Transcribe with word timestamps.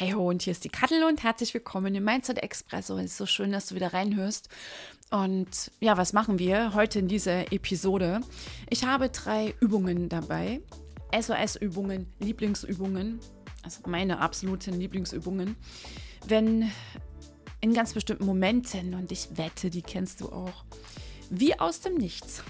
Hey 0.00 0.12
ho, 0.12 0.28
und 0.28 0.42
hier 0.42 0.52
ist 0.52 0.62
die 0.62 0.68
Kattel 0.68 1.02
und 1.02 1.24
herzlich 1.24 1.52
willkommen 1.54 1.92
im 1.92 2.04
Mindset 2.04 2.38
Expresso. 2.38 2.96
Es 2.98 3.06
ist 3.06 3.16
so 3.16 3.26
schön, 3.26 3.50
dass 3.50 3.66
du 3.66 3.74
wieder 3.74 3.92
reinhörst. 3.92 4.48
Und 5.10 5.72
ja, 5.80 5.96
was 5.96 6.12
machen 6.12 6.38
wir 6.38 6.72
heute 6.74 7.00
in 7.00 7.08
dieser 7.08 7.52
Episode? 7.52 8.20
Ich 8.70 8.84
habe 8.84 9.08
drei 9.08 9.56
Übungen 9.58 10.08
dabei. 10.08 10.60
SOS-Übungen, 11.12 12.06
Lieblingsübungen, 12.20 13.18
also 13.64 13.80
meine 13.88 14.20
absoluten 14.20 14.78
Lieblingsübungen. 14.78 15.56
Wenn 16.28 16.70
in 17.60 17.74
ganz 17.74 17.92
bestimmten 17.92 18.24
Momenten, 18.24 18.94
und 18.94 19.10
ich 19.10 19.36
wette, 19.36 19.68
die 19.68 19.82
kennst 19.82 20.20
du 20.20 20.28
auch, 20.28 20.64
wie 21.28 21.58
aus 21.58 21.80
dem 21.80 21.94
Nichts, 21.96 22.44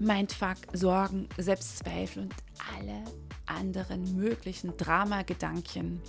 Mindfuck, 0.00 0.56
Sorgen, 0.72 1.28
Selbstzweifel 1.38 2.24
und 2.24 2.34
alle 2.76 3.04
anderen 3.46 4.16
möglichen 4.16 4.76
Drama-Gedanken 4.76 6.02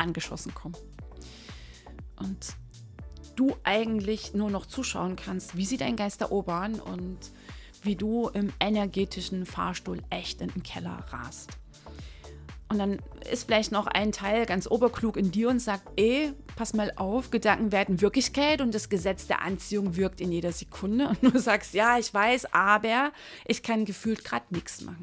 angeschossen 0.00 0.54
kommen. 0.54 0.76
Und 2.16 2.54
du 3.36 3.56
eigentlich 3.64 4.34
nur 4.34 4.50
noch 4.50 4.66
zuschauen 4.66 5.16
kannst, 5.16 5.56
wie 5.56 5.64
sie 5.64 5.76
dein 5.76 5.96
Geist 5.96 6.20
erobern 6.20 6.80
und 6.80 7.18
wie 7.82 7.96
du 7.96 8.28
im 8.28 8.52
energetischen 8.60 9.46
Fahrstuhl 9.46 10.02
echt 10.10 10.40
in 10.40 10.48
den 10.48 10.62
Keller 10.62 11.04
rast. 11.08 11.50
Und 12.68 12.78
dann 12.78 13.00
ist 13.28 13.46
vielleicht 13.46 13.72
noch 13.72 13.88
ein 13.88 14.12
Teil 14.12 14.46
ganz 14.46 14.70
oberklug 14.70 15.16
in 15.16 15.32
dir 15.32 15.48
und 15.48 15.58
sagt, 15.58 15.82
ey, 15.96 16.32
pass 16.54 16.72
mal 16.72 16.92
auf, 16.94 17.30
Gedanken 17.32 17.72
werden 17.72 18.00
Wirklichkeit 18.00 18.60
und 18.60 18.72
das 18.74 18.88
Gesetz 18.88 19.26
der 19.26 19.42
Anziehung 19.42 19.96
wirkt 19.96 20.20
in 20.20 20.30
jeder 20.30 20.52
Sekunde. 20.52 21.08
Und 21.08 21.22
du 21.22 21.36
sagst, 21.40 21.74
ja, 21.74 21.98
ich 21.98 22.14
weiß, 22.14 22.52
aber 22.52 23.10
ich 23.44 23.64
kann 23.64 23.86
gefühlt 23.86 24.24
gerade 24.24 24.46
nichts 24.50 24.82
machen. 24.82 25.02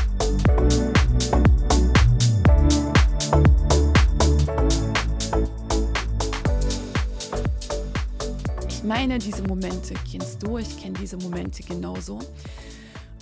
Meine 9.01 9.17
diese 9.17 9.41
Momente, 9.41 9.95
kennst 10.11 10.43
du, 10.43 10.59
ich 10.59 10.77
kenne 10.79 10.95
diese 10.99 11.17
Momente 11.17 11.63
genauso. 11.63 12.19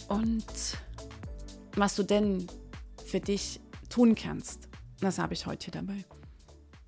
Und 0.09 0.43
was 1.71 1.95
du 1.95 2.03
denn 2.03 2.47
für 3.05 3.21
dich 3.21 3.61
tun 3.87 4.13
kannst, 4.13 4.67
das 4.99 5.19
habe 5.19 5.33
ich 5.33 5.45
heute 5.45 5.71
dabei. 5.71 6.03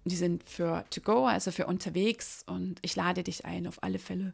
Die 0.03 0.17
sind 0.17 0.44
für 0.44 0.84
to 0.89 1.00
go, 1.00 1.25
also 1.25 1.52
für 1.52 1.67
unterwegs 1.67 2.44
und 2.47 2.80
ich 2.81 2.97
lade 2.97 3.23
dich 3.23 3.45
ein, 3.45 3.66
auf 3.66 3.81
alle 3.81 3.97
Fälle 3.97 4.34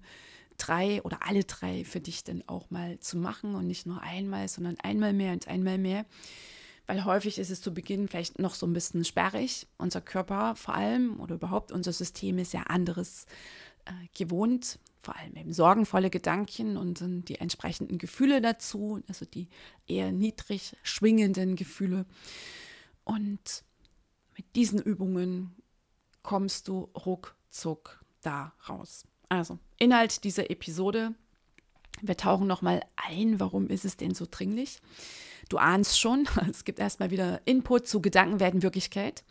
drei 0.58 1.04
oder 1.04 1.20
alle 1.28 1.44
drei 1.44 1.86
für 1.86 2.00
dich 2.00 2.24
dann 2.24 2.44
auch 2.48 2.72
mal 2.72 3.00
zu 3.00 3.16
machen 3.20 3.54
und 3.54 3.68
nicht 3.68 3.86
nur 3.86 4.02
einmal, 4.02 4.48
sondern 4.48 4.78
einmal 4.80 5.14
mehr 5.14 5.34
und 5.34 5.48
einmal 5.48 5.78
mehr. 5.78 6.04
Weil 6.88 7.06
häufig 7.06 7.38
ist 7.38 7.52
es 7.52 7.62
zu 7.62 7.76
Beginn 7.76 8.08
vielleicht 8.08 8.40
noch 8.40 8.56
so 8.56 8.66
ein 8.66 8.74
bisschen 8.74 9.04
sperrig. 9.04 9.68
Unser 9.78 10.02
Körper 10.02 10.56
vor 10.56 10.74
allem 10.74 11.20
oder 11.20 11.36
überhaupt 11.36 11.72
unser 11.72 11.94
System 11.94 12.40
ist 12.40 12.54
ja 12.54 12.62
anderes 12.64 13.28
gewohnt, 14.14 14.80
vor 15.02 15.16
allem 15.16 15.36
eben 15.36 15.54
sorgenvolle 15.54 16.10
Gedanken 16.10 16.78
und 16.78 17.02
die 17.30 17.36
entsprechenden 17.36 17.98
Gefühle 17.98 18.42
dazu, 18.42 19.02
also 19.08 19.26
die 19.26 19.48
eher 19.88 20.11
niedrig 20.11 20.76
schwingenden 20.84 21.56
Gefühle. 21.56 22.06
Und 23.04 23.64
mit 24.36 24.56
diesen 24.56 24.82
Übungen 24.82 25.56
kommst 26.23 26.67
du 26.67 26.89
ruckzuck 27.06 28.04
da 28.22 28.54
raus. 28.67 29.06
Also, 29.30 29.60
Inhalt 29.80 30.23
dieser 30.23 30.50
Episode. 30.50 31.14
Wir 32.02 32.17
tauchen 32.17 32.48
nochmal 32.48 32.82
ein, 32.95 33.40
warum 33.40 33.67
ist 33.67 33.86
es 33.86 33.98
denn 33.98 34.14
so 34.14 34.28
dringlich? 34.30 34.80
Du 35.50 35.58
ahnst 35.58 36.00
schon, 36.00 36.28
es 36.50 36.66
gibt 36.66 36.80
erstmal 36.80 37.11
wieder 37.11 37.42
Input 37.45 37.88
zu 37.88 38.02
Gedanken 38.02 38.40
werden 38.40 38.61
Wirklichkeit 38.61 39.23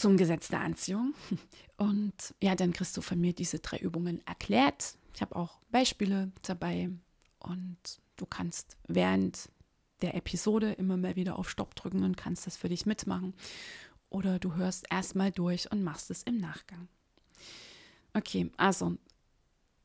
zum 0.00 0.16
Gesetz 0.16 0.48
der 0.48 0.60
Anziehung. 0.60 1.14
Und 1.76 2.34
ja, 2.42 2.54
dann 2.54 2.72
kriegst 2.72 2.96
du 2.96 3.00
von 3.00 3.20
mir 3.20 3.32
diese 3.32 3.58
drei 3.58 3.78
Übungen 3.78 4.26
erklärt. 4.26 4.96
Ich 5.14 5.22
habe 5.22 5.36
auch 5.36 5.58
Beispiele 5.70 6.30
dabei 6.42 6.90
und 7.38 7.78
du 8.16 8.26
kannst 8.26 8.76
während 8.86 9.48
der 10.02 10.14
Episode 10.14 10.72
immer 10.72 10.96
mal 10.96 11.16
wieder 11.16 11.38
auf 11.38 11.48
Stopp 11.48 11.74
drücken 11.74 12.04
und 12.04 12.16
kannst 12.16 12.46
das 12.46 12.56
für 12.56 12.68
dich 12.68 12.86
mitmachen. 12.86 13.34
Oder 14.10 14.38
du 14.38 14.56
hörst 14.56 14.86
erstmal 14.90 15.30
durch 15.30 15.70
und 15.72 15.82
machst 15.82 16.10
es 16.10 16.22
im 16.22 16.36
Nachgang. 16.36 16.88
Okay, 18.12 18.50
also 18.56 18.96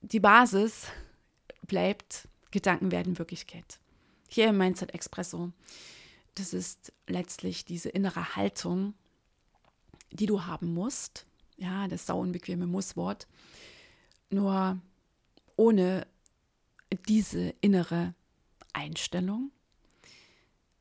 die 0.01 0.19
Basis 0.19 0.87
bleibt, 1.65 2.27
Gedanken 2.51 2.91
werden 2.91 3.17
Wirklichkeit. 3.17 3.79
Hier 4.27 4.49
im 4.49 4.57
Mindset 4.57 4.93
Expresso, 4.93 5.51
das 6.35 6.53
ist 6.53 6.91
letztlich 7.07 7.65
diese 7.65 7.89
innere 7.89 8.35
Haltung, 8.35 8.95
die 10.15 10.25
du 10.25 10.45
haben 10.45 10.73
musst. 10.73 11.25
Ja, 11.57 11.87
das 11.87 12.05
sauunbequeme 12.05 12.67
Musswort. 12.67 13.27
Nur 14.29 14.79
ohne 15.55 16.07
diese 17.07 17.53
innere 17.61 18.13
Einstellung, 18.73 19.51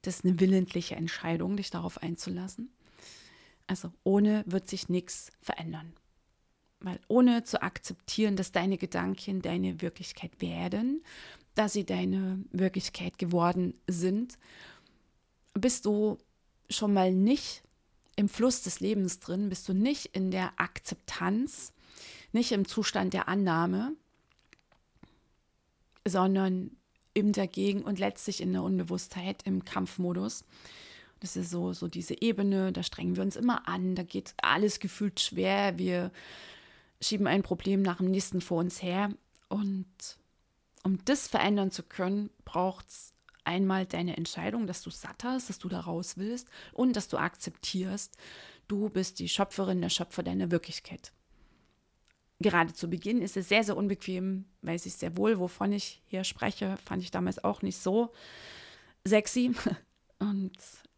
das 0.03 0.17
ist 0.17 0.25
eine 0.25 0.41
willentliche 0.41 0.97
Entscheidung, 0.97 1.57
dich 1.57 1.71
darauf 1.71 2.03
einzulassen. 2.03 2.71
Also 3.67 3.93
ohne 4.03 4.45
wird 4.47 4.69
sich 4.69 4.89
nichts 4.89 5.33
verändern. 5.41 5.95
Weil 6.81 7.01
ohne 7.09 7.45
zu 7.45 7.63
akzeptieren, 7.63 8.37
dass 8.37 8.53
deine 8.53 8.77
Gedanken 8.77 9.41
deine 9.41 9.81
Wirklichkeit 9.81 10.43
werden, 10.43 11.03
dass 11.55 11.73
sie 11.73 11.87
deine 11.87 12.45
Wirklichkeit 12.51 13.19
geworden 13.19 13.75
sind, 13.89 14.39
bist 15.55 15.87
du 15.87 16.19
schon 16.69 16.93
mal 16.93 17.13
nicht 17.13 17.63
im 18.17 18.29
Fluss 18.29 18.63
des 18.63 18.81
Lebens 18.81 19.21
drin, 19.21 19.49
bist 19.49 19.69
du 19.69 19.73
nicht 19.73 20.07
in 20.07 20.31
der 20.31 20.53
Akzeptanz, 20.57 21.73
nicht 22.33 22.53
im 22.53 22.67
Zustand 22.67 23.15
der 23.15 23.29
Annahme, 23.29 23.93
sondern 26.07 26.71
im 27.15 27.33
Dagegen 27.33 27.83
und 27.83 27.99
letztlich 27.99 28.41
in 28.41 28.53
der 28.53 28.63
Unbewusstheit, 28.63 29.43
im 29.45 29.65
Kampfmodus. 29.65 30.45
Das 31.21 31.37
ist 31.37 31.51
so, 31.51 31.73
so 31.73 31.89
diese 31.89 32.21
Ebene, 32.21 32.73
da 32.73 32.83
strengen 32.83 33.17
wir 33.17 33.23
uns 33.23 33.37
immer 33.37 33.69
an, 33.69 33.95
da 33.95 34.03
geht 34.03 34.35
alles 34.43 34.81
gefühlt 34.81 35.21
schwer, 35.21 35.79
wir 35.79 36.11
schieben 37.01 37.27
ein 37.27 37.43
Problem 37.43 37.83
nach 37.83 37.99
dem 37.99 38.11
nächsten 38.11 38.41
vor 38.41 38.59
uns 38.59 38.83
her. 38.83 39.11
Und 39.49 39.87
um 40.83 41.03
das 41.05 41.27
verändern 41.27 41.71
zu 41.71 41.83
können, 41.83 42.31
braucht 42.45 42.89
es 42.89 43.14
einmal 43.45 43.87
deine 43.87 44.17
Entscheidung, 44.17 44.67
dass 44.67 44.83
du 44.83 44.91
satt 44.91 45.25
hast, 45.25 45.49
dass 45.49 45.59
du 45.59 45.69
da 45.69 45.81
raus 45.81 46.17
willst 46.17 46.49
und 46.73 46.95
dass 46.97 47.09
du 47.09 47.17
akzeptierst, 47.17 48.17
du 48.69 48.89
bist 48.89 49.19
die 49.19 49.29
Schöpferin, 49.29 49.81
der 49.81 49.91
Schöpfer 49.91 50.23
deiner 50.23 50.51
Wirklichkeit. 50.51 51.13
Gerade 52.41 52.73
zu 52.73 52.89
Beginn 52.89 53.23
ist 53.23 53.37
es 53.37 53.49
sehr, 53.49 53.65
sehr 53.65 53.77
unbequem, 53.77 54.45
weiß 54.63 54.87
ich 54.87 54.95
sehr 54.95 55.17
wohl, 55.17 55.39
wovon 55.39 55.73
ich 55.73 56.03
hier 56.07 56.25
spreche, 56.25 56.77
fand 56.85 57.03
ich 57.03 57.11
damals 57.11 57.43
auch 57.43 57.63
nicht 57.63 57.79
so 57.79 58.13
sexy. 59.05 59.53
Und 60.19 60.53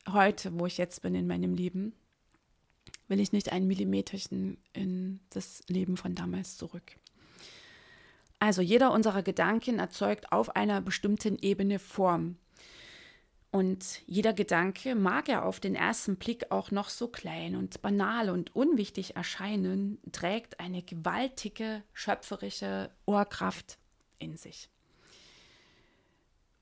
heute, 0.09 0.59
wo 0.59 0.67
ich 0.67 0.79
jetzt 0.79 1.03
bin 1.03 1.15
in 1.15 1.27
meinem 1.27 1.55
Leben, 1.55 1.93
will 3.09 3.21
ich 3.21 3.33
nicht 3.33 3.53
ein 3.53 3.67
Millimeterchen 3.67 4.59
in 4.73 5.21
das 5.31 5.63
Leben 5.69 5.97
von 5.97 6.15
damals 6.15 6.57
zurück. 6.57 6.97
Also 8.39 8.63
jeder 8.63 8.93
unserer 8.93 9.23
Gedanken 9.23 9.79
erzeugt 9.79 10.33
auf 10.33 10.55
einer 10.57 10.81
bestimmten 10.81 11.39
Ebene 11.39 11.79
Form. 11.79 12.37
Und 13.51 14.03
jeder 14.07 14.35
Gedanke 14.35 14.95
mag 14.95 15.29
ja 15.29 15.43
auf 15.43 15.61
den 15.61 15.75
ersten 15.75 16.17
Blick 16.17 16.51
auch 16.51 16.71
noch 16.71 16.91
so 16.91 17.09
klein 17.09 17.57
und 17.57 17.81
banal 17.81 18.29
und 18.29 18.55
unwichtig 18.55 19.17
erscheinen, 19.17 19.99
trägt 20.13 20.61
eine 20.61 20.83
gewaltige 20.83 21.83
schöpferische 21.95 22.91
Urkraft 23.07 23.79
in 24.19 24.37
sich. 24.37 24.69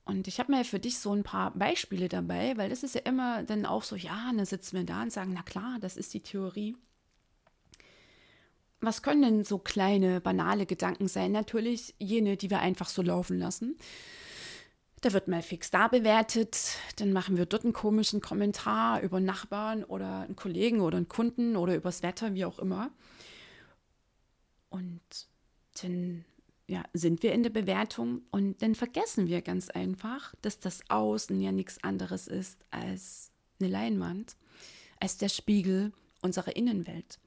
Und 0.04 0.28
ich 0.28 0.38
habe 0.38 0.52
mir 0.52 0.64
für 0.64 0.78
dich 0.78 0.98
so 0.98 1.12
ein 1.12 1.24
paar 1.24 1.52
Beispiele 1.52 2.08
dabei, 2.08 2.56
weil 2.56 2.68
das 2.68 2.82
ist 2.84 2.94
ja 2.94 3.00
immer 3.00 3.42
dann 3.42 3.66
auch 3.66 3.82
so, 3.82 3.96
ja, 3.96 4.30
dann 4.32 4.44
sitzen 4.44 4.76
wir 4.76 4.84
da 4.84 5.02
und 5.02 5.12
sagen, 5.12 5.32
na 5.34 5.42
klar, 5.42 5.78
das 5.80 5.96
ist 5.96 6.14
die 6.14 6.22
Theorie 6.22 6.76
was 8.84 9.02
können 9.02 9.22
denn 9.22 9.44
so 9.44 9.58
kleine, 9.58 10.20
banale 10.20 10.66
Gedanken 10.66 11.08
sein? 11.08 11.32
Natürlich 11.32 11.94
jene, 11.98 12.36
die 12.36 12.50
wir 12.50 12.60
einfach 12.60 12.88
so 12.88 13.02
laufen 13.02 13.38
lassen. 13.38 13.76
Da 15.00 15.12
wird 15.12 15.28
mal 15.28 15.42
fix 15.42 15.70
da 15.70 15.88
bewertet, 15.88 16.78
dann 16.96 17.12
machen 17.12 17.36
wir 17.36 17.44
dort 17.44 17.64
einen 17.64 17.74
komischen 17.74 18.22
Kommentar 18.22 19.02
über 19.02 19.20
Nachbarn 19.20 19.84
oder 19.84 20.20
einen 20.20 20.34
Kollegen 20.34 20.80
oder 20.80 20.96
einen 20.96 21.08
Kunden 21.08 21.56
oder 21.56 21.76
übers 21.76 22.02
Wetter, 22.02 22.32
wie 22.32 22.46
auch 22.46 22.58
immer. 22.58 22.90
Und 24.70 25.02
dann 25.82 26.24
ja, 26.66 26.82
sind 26.94 27.22
wir 27.22 27.32
in 27.32 27.42
der 27.42 27.50
Bewertung 27.50 28.22
und 28.30 28.62
dann 28.62 28.74
vergessen 28.74 29.28
wir 29.28 29.42
ganz 29.42 29.68
einfach, 29.68 30.34
dass 30.40 30.58
das 30.58 30.80
Außen 30.88 31.38
ja 31.40 31.52
nichts 31.52 31.84
anderes 31.84 32.26
ist 32.26 32.64
als 32.70 33.30
eine 33.60 33.68
Leinwand, 33.68 34.36
als 34.98 35.18
der 35.18 35.28
Spiegel 35.28 35.92
unserer 36.22 36.56
Innenwelt. 36.56 37.18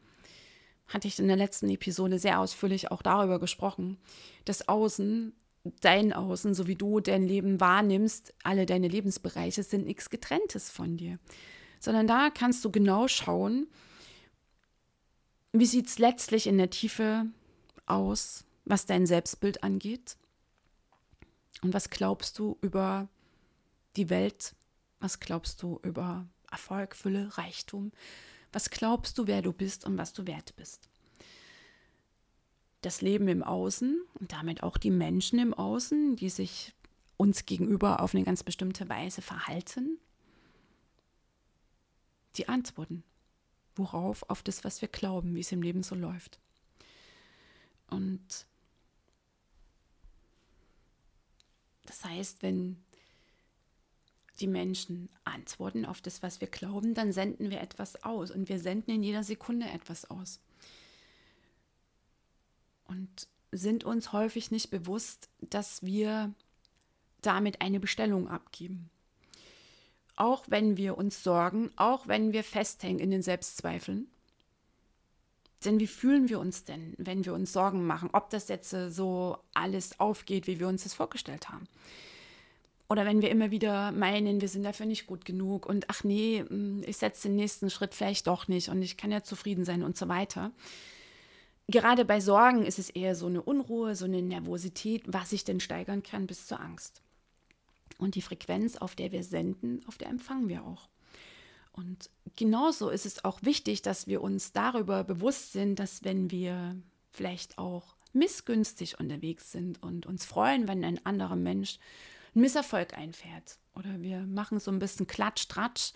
Hatte 0.87 1.07
ich 1.07 1.19
in 1.19 1.27
der 1.27 1.37
letzten 1.37 1.69
Episode 1.69 2.19
sehr 2.19 2.39
ausführlich 2.39 2.91
auch 2.91 3.01
darüber 3.01 3.39
gesprochen. 3.39 3.97
Das 4.45 4.67
Außen, 4.67 5.33
dein 5.81 6.13
Außen, 6.13 6.53
so 6.53 6.67
wie 6.67 6.75
du 6.75 6.99
dein 6.99 7.27
Leben 7.27 7.59
wahrnimmst, 7.59 8.33
alle 8.43 8.65
deine 8.65 8.87
Lebensbereiche 8.87 9.63
sind 9.63 9.85
nichts 9.85 10.09
getrenntes 10.09 10.69
von 10.69 10.97
dir, 10.97 11.19
sondern 11.79 12.07
da 12.07 12.29
kannst 12.29 12.63
du 12.63 12.71
genau 12.71 13.07
schauen, 13.07 13.67
wie 15.51 15.65
sieht 15.65 15.87
es 15.87 15.99
letztlich 15.99 16.47
in 16.47 16.57
der 16.57 16.69
Tiefe 16.69 17.25
aus, 17.85 18.45
was 18.65 18.85
dein 18.85 19.05
Selbstbild 19.05 19.63
angeht? 19.63 20.17
Und 21.61 21.73
was 21.73 21.89
glaubst 21.89 22.37
du 22.37 22.57
über 22.61 23.07
die 23.95 24.09
Welt? 24.09 24.53
Was 24.99 25.19
glaubst 25.19 25.63
du 25.63 25.79
über 25.83 26.27
Erfolg, 26.51 26.95
Fülle, 26.95 27.37
Reichtum? 27.37 27.91
Was 28.51 28.69
glaubst 28.69 29.17
du, 29.17 29.27
wer 29.27 29.41
du 29.41 29.53
bist 29.53 29.85
und 29.85 29.97
was 29.97 30.13
du 30.13 30.25
wert 30.25 30.55
bist? 30.55 30.89
Das 32.81 33.01
Leben 33.01 33.27
im 33.27 33.43
Außen 33.43 34.01
und 34.19 34.31
damit 34.31 34.63
auch 34.63 34.77
die 34.77 34.91
Menschen 34.91 35.39
im 35.39 35.53
Außen, 35.53 36.15
die 36.15 36.29
sich 36.29 36.73
uns 37.17 37.45
gegenüber 37.45 38.01
auf 38.01 38.13
eine 38.13 38.23
ganz 38.23 38.43
bestimmte 38.43 38.87
Weise 38.87 39.21
verhalten? 39.21 39.99
Die 42.35 42.47
Antworten. 42.47 43.03
Worauf? 43.75 44.29
Auf 44.29 44.43
das, 44.43 44.63
was 44.63 44.81
wir 44.81 44.87
glauben, 44.87 45.35
wie 45.35 45.41
es 45.41 45.51
im 45.51 45.61
Leben 45.61 45.83
so 45.83 45.95
läuft. 45.95 46.39
Und 47.89 48.47
das 51.85 52.03
heißt, 52.03 52.43
wenn 52.43 52.83
die 54.39 54.47
Menschen 54.47 55.09
antworten 55.23 55.85
auf 55.85 56.01
das, 56.01 56.23
was 56.23 56.41
wir 56.41 56.47
glauben, 56.47 56.93
dann 56.93 57.11
senden 57.11 57.49
wir 57.49 57.61
etwas 57.61 58.03
aus 58.03 58.31
und 58.31 58.49
wir 58.49 58.59
senden 58.59 58.91
in 58.91 59.03
jeder 59.03 59.23
Sekunde 59.23 59.67
etwas 59.67 60.09
aus. 60.09 60.39
Und 62.85 63.27
sind 63.51 63.83
uns 63.83 64.13
häufig 64.13 64.51
nicht 64.51 64.69
bewusst, 64.69 65.29
dass 65.41 65.83
wir 65.83 66.33
damit 67.21 67.61
eine 67.61 67.79
Bestellung 67.79 68.27
abgeben. 68.29 68.89
Auch 70.15 70.45
wenn 70.47 70.77
wir 70.77 70.97
uns 70.97 71.23
sorgen, 71.23 71.71
auch 71.75 72.07
wenn 72.07 72.33
wir 72.33 72.43
festhängen 72.43 72.99
in 72.99 73.11
den 73.11 73.21
Selbstzweifeln, 73.21 74.07
denn 75.65 75.79
wie 75.79 75.87
fühlen 75.87 76.29
wir 76.29 76.39
uns 76.39 76.63
denn, 76.63 76.93
wenn 76.97 77.25
wir 77.25 77.33
uns 77.33 77.51
Sorgen 77.51 77.85
machen, 77.85 78.09
ob 78.13 78.29
das 78.29 78.47
jetzt 78.47 78.73
äh, 78.73 78.91
so 78.91 79.37
alles 79.53 79.99
aufgeht, 79.99 80.47
wie 80.47 80.59
wir 80.59 80.67
uns 80.67 80.83
das 80.83 80.93
vorgestellt 80.93 81.49
haben? 81.49 81.67
Oder 82.89 83.05
wenn 83.05 83.21
wir 83.21 83.29
immer 83.29 83.51
wieder 83.51 83.91
meinen, 83.91 84.39
wir 84.39 84.47
sind 84.47 84.63
dafür 84.63 84.85
nicht 84.85 85.07
gut 85.07 85.25
genug 85.25 85.65
und 85.65 85.89
ach 85.89 86.03
nee, 86.03 86.43
hm, 86.47 86.83
ich 86.85 86.97
setze 86.97 87.27
den 87.27 87.35
nächsten 87.35 87.69
Schritt 87.69 87.93
vielleicht 87.93 88.27
doch 88.27 88.47
nicht 88.47 88.69
und 88.69 88.81
ich 88.81 88.95
kann 88.95 89.11
ja 89.11 89.23
zufrieden 89.23 89.65
sein 89.65 89.83
und 89.83 89.97
so 89.97 90.07
weiter. 90.07 90.51
Gerade 91.67 92.05
bei 92.05 92.21
Sorgen 92.21 92.65
ist 92.65 92.79
es 92.79 92.89
eher 92.89 93.13
so 93.13 93.25
eine 93.27 93.41
Unruhe, 93.41 93.93
so 93.95 94.05
eine 94.05 94.21
Nervosität, 94.21 95.03
was 95.05 95.31
sich 95.31 95.43
denn 95.43 95.59
steigern 95.59 96.01
kann 96.01 96.25
bis 96.25 96.47
zur 96.47 96.61
Angst. 96.61 97.01
Und 97.97 98.15
die 98.15 98.21
Frequenz, 98.21 98.77
auf 98.77 98.95
der 98.95 99.11
wir 99.11 99.23
senden, 99.23 99.81
auf 99.87 99.97
der 99.97 100.07
empfangen 100.07 100.47
wir 100.47 100.63
auch. 100.63 100.87
Und 101.73 102.09
genauso 102.37 102.89
ist 102.89 103.05
es 103.05 103.25
auch 103.25 103.39
wichtig, 103.43 103.81
dass 103.81 104.07
wir 104.07 104.21
uns 104.21 104.53
darüber 104.53 105.03
bewusst 105.03 105.51
sind, 105.51 105.77
dass 105.77 106.05
wenn 106.05 106.31
wir 106.31 106.75
vielleicht 107.11 107.57
auch 107.57 107.95
missgünstig 108.13 108.99
unterwegs 108.99 109.51
sind 109.51 109.83
und 109.83 110.05
uns 110.05 110.25
freuen, 110.25 110.67
wenn 110.67 110.85
ein 110.85 111.05
anderer 111.05 111.35
Mensch 111.35 111.79
einen 112.37 112.43
Misserfolg 112.43 112.95
einfährt 112.95 113.57
oder 113.75 113.99
wir 114.01 114.21
machen 114.21 114.59
so 114.59 114.71
ein 114.71 114.79
bisschen 114.79 115.07
Klatsch-Tratsch, 115.07 115.93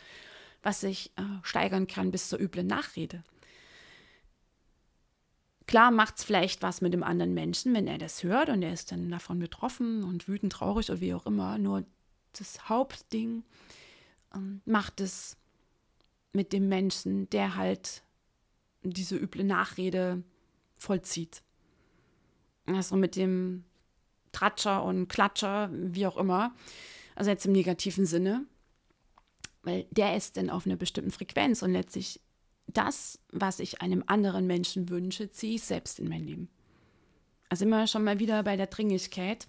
was 0.64 0.82
sich 0.82 1.12
äh, 1.16 1.24
steigern 1.44 1.88
kann 1.88 2.12
bis 2.12 2.30
zur 2.30 2.40
üblen 2.40 2.68
Nachrede. 2.68 3.24
Klar 5.68 5.92
macht 5.92 6.18
es 6.18 6.24
vielleicht 6.24 6.64
was 6.64 6.82
mit 6.82 6.94
dem 6.94 7.04
anderen 7.04 7.34
Menschen, 7.34 7.74
wenn 7.74 7.88
er 7.88 8.00
das 8.00 8.24
hört 8.24 8.50
und 8.50 8.64
er 8.64 8.74
ist 8.74 8.92
dann 8.92 9.10
davon 9.10 9.40
betroffen 9.40 10.04
und 10.04 10.28
wütend, 10.28 10.52
traurig 10.54 10.90
oder 10.90 11.00
wie 11.00 11.14
auch 11.14 11.26
immer. 11.26 11.58
Nur 11.60 11.86
das 12.34 12.68
Hauptding 12.68 13.44
ähm, 14.34 14.62
macht 14.66 15.00
es 15.00 15.38
mit 16.34 16.54
dem 16.54 16.68
Menschen, 16.68 17.30
der 17.30 17.56
halt 17.56 18.04
diese 18.82 19.16
üble 19.16 19.44
Nachrede 19.44 20.24
vollzieht. 20.76 21.44
Also 22.66 22.96
mit 22.96 23.16
dem 23.16 23.64
Tratscher 24.32 24.84
und 24.84 25.08
Klatscher, 25.08 25.70
wie 25.72 26.08
auch 26.08 26.18
immer. 26.18 26.54
Also 27.16 27.30
jetzt 27.30 27.46
im 27.46 27.52
negativen 27.52 28.06
Sinne. 28.06 28.46
Weil 29.64 29.86
der 29.92 30.16
ist 30.16 30.38
dann 30.38 30.50
auf 30.50 30.66
einer 30.66 30.76
bestimmten 30.76 31.12
Frequenz 31.12 31.62
und 31.62 31.74
letztlich 31.74 32.20
das, 32.68 33.20
was 33.32 33.60
ich 33.60 33.82
einem 33.82 34.04
anderen 34.08 34.48
Menschen 34.48 34.90
wünsche, 34.90 35.30
ziehe 35.30 35.56
ich 35.56 35.64
selbst 35.64 36.00
in 36.00 36.10
mein 36.10 36.24
Leben. 36.24 36.50
Also 37.50 37.66
immer 37.66 37.86
schon 37.86 38.04
mal 38.04 38.20
wieder 38.20 38.44
bei 38.44 38.56
der 38.56 38.68
Dringlichkeit 38.68 39.48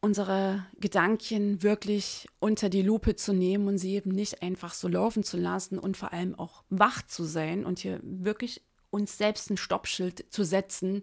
unsere 0.00 0.64
Gedanken 0.78 1.62
wirklich 1.62 2.28
unter 2.38 2.68
die 2.68 2.82
Lupe 2.82 3.16
zu 3.16 3.32
nehmen 3.32 3.66
und 3.68 3.78
sie 3.78 3.94
eben 3.94 4.10
nicht 4.10 4.42
einfach 4.42 4.74
so 4.74 4.88
laufen 4.88 5.24
zu 5.24 5.36
lassen 5.36 5.78
und 5.78 5.96
vor 5.96 6.12
allem 6.12 6.38
auch 6.38 6.62
wach 6.70 7.02
zu 7.06 7.24
sein 7.24 7.64
und 7.64 7.80
hier 7.80 8.00
wirklich 8.02 8.62
uns 8.90 9.18
selbst 9.18 9.50
ein 9.50 9.56
Stoppschild 9.56 10.32
zu 10.32 10.44
setzen, 10.44 11.02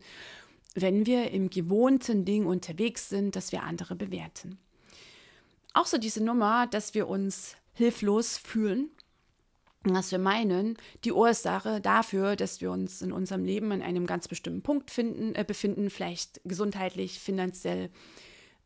wenn 0.75 1.05
wir 1.05 1.31
im 1.31 1.49
gewohnten 1.49 2.25
Ding 2.25 2.45
unterwegs 2.45 3.09
sind, 3.09 3.35
dass 3.35 3.51
wir 3.51 3.63
andere 3.63 3.95
bewerten. 3.95 4.59
Auch 5.73 5.85
so 5.85 5.97
diese 5.97 6.23
Nummer, 6.23 6.67
dass 6.67 6.93
wir 6.93 7.07
uns 7.07 7.55
hilflos 7.73 8.37
fühlen, 8.37 8.89
dass 9.83 10.11
wir 10.11 10.19
meinen, 10.19 10.77
die 11.03 11.11
Ursache 11.11 11.79
dafür, 11.79 12.35
dass 12.35 12.61
wir 12.61 12.71
uns 12.71 13.01
in 13.01 13.11
unserem 13.11 13.45
Leben 13.45 13.71
an 13.71 13.81
einem 13.81 14.05
ganz 14.05 14.27
bestimmten 14.27 14.61
Punkt 14.61 14.91
finden, 14.91 15.35
äh, 15.35 15.43
befinden, 15.45 15.89
vielleicht 15.89 16.41
gesundheitlich, 16.43 17.19
finanziell, 17.19 17.89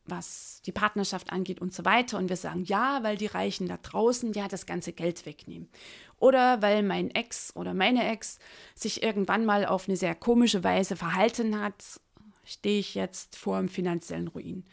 was 0.09 0.61
die 0.65 0.71
Partnerschaft 0.71 1.31
angeht 1.31 1.61
und 1.61 1.73
so 1.73 1.85
weiter. 1.85 2.17
Und 2.17 2.29
wir 2.29 2.35
sagen, 2.35 2.63
ja, 2.63 3.03
weil 3.03 3.17
die 3.17 3.27
Reichen 3.27 3.67
da 3.67 3.77
draußen 3.77 4.33
ja 4.33 4.47
das 4.47 4.65
ganze 4.65 4.93
Geld 4.93 5.25
wegnehmen. 5.25 5.69
Oder 6.17 6.61
weil 6.61 6.83
mein 6.83 7.11
Ex 7.11 7.55
oder 7.55 7.73
meine 7.73 8.09
Ex 8.09 8.39
sich 8.75 9.03
irgendwann 9.03 9.45
mal 9.45 9.65
auf 9.65 9.87
eine 9.87 9.97
sehr 9.97 10.15
komische 10.15 10.63
Weise 10.63 10.95
verhalten 10.95 11.59
hat, 11.59 12.01
stehe 12.43 12.79
ich 12.79 12.95
jetzt 12.95 13.37
vor 13.37 13.57
einem 13.57 13.69
finanziellen 13.69 14.27
Ruin. 14.27 14.65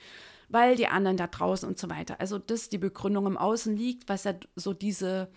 Weil 0.48 0.76
die 0.76 0.88
anderen 0.88 1.16
da 1.16 1.26
draußen 1.26 1.68
und 1.68 1.78
so 1.78 1.90
weiter. 1.90 2.20
Also, 2.20 2.38
dass 2.38 2.68
die 2.68 2.78
Begründung 2.78 3.26
im 3.26 3.36
Außen 3.36 3.76
liegt, 3.76 4.08
was 4.08 4.24
ja 4.24 4.34
so 4.54 4.72
diese 4.72 5.28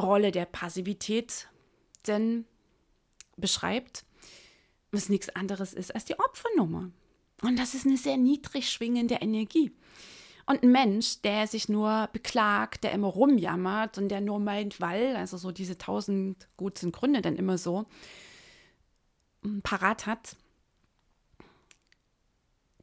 Rolle 0.00 0.32
der 0.32 0.46
Passivität 0.46 1.48
denn 2.06 2.44
beschreibt, 3.36 4.04
was 4.90 5.08
nichts 5.08 5.28
anderes 5.30 5.72
ist 5.72 5.94
als 5.94 6.04
die 6.04 6.18
Opfernummer. 6.18 6.90
Und 7.42 7.58
das 7.58 7.74
ist 7.74 7.86
eine 7.86 7.96
sehr 7.96 8.16
niedrig 8.16 8.70
schwingende 8.70 9.16
Energie. 9.16 9.72
Und 10.46 10.62
ein 10.62 10.72
Mensch, 10.72 11.20
der 11.22 11.46
sich 11.46 11.68
nur 11.68 12.08
beklagt, 12.12 12.84
der 12.84 12.92
immer 12.92 13.08
rumjammert 13.08 13.98
und 13.98 14.08
der 14.08 14.20
nur 14.20 14.40
meint, 14.40 14.80
weil, 14.80 15.16
also 15.16 15.36
so 15.36 15.52
diese 15.52 15.78
tausend 15.78 16.48
guten 16.56 16.90
Gründe 16.90 17.22
dann 17.22 17.36
immer 17.36 17.58
so 17.58 17.86
hm, 19.42 19.62
parat 19.62 20.06
hat, 20.06 20.36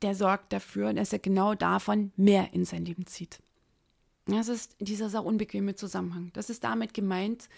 der 0.01 0.15
sorgt 0.15 0.53
dafür, 0.53 0.93
dass 0.93 1.11
er 1.11 1.19
genau 1.19 1.55
davon 1.55 2.11
mehr 2.15 2.53
in 2.53 2.63
sein 2.63 2.85
Leben 2.85 3.05
zieht. 3.05 3.41
Das 4.25 4.47
ist 4.47 4.75
dieser 4.79 5.09
sehr 5.09 5.25
unbequeme 5.25 5.75
Zusammenhang. 5.75 6.31
Das 6.33 6.49
ist 6.49 6.63
damit 6.63 6.93
gemeint, 6.93 7.49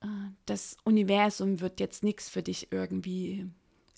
äh, 0.00 0.06
das 0.46 0.76
Universum 0.84 1.60
wird 1.60 1.80
jetzt 1.80 2.04
nichts 2.04 2.28
für 2.28 2.42
dich 2.42 2.70
irgendwie 2.70 3.46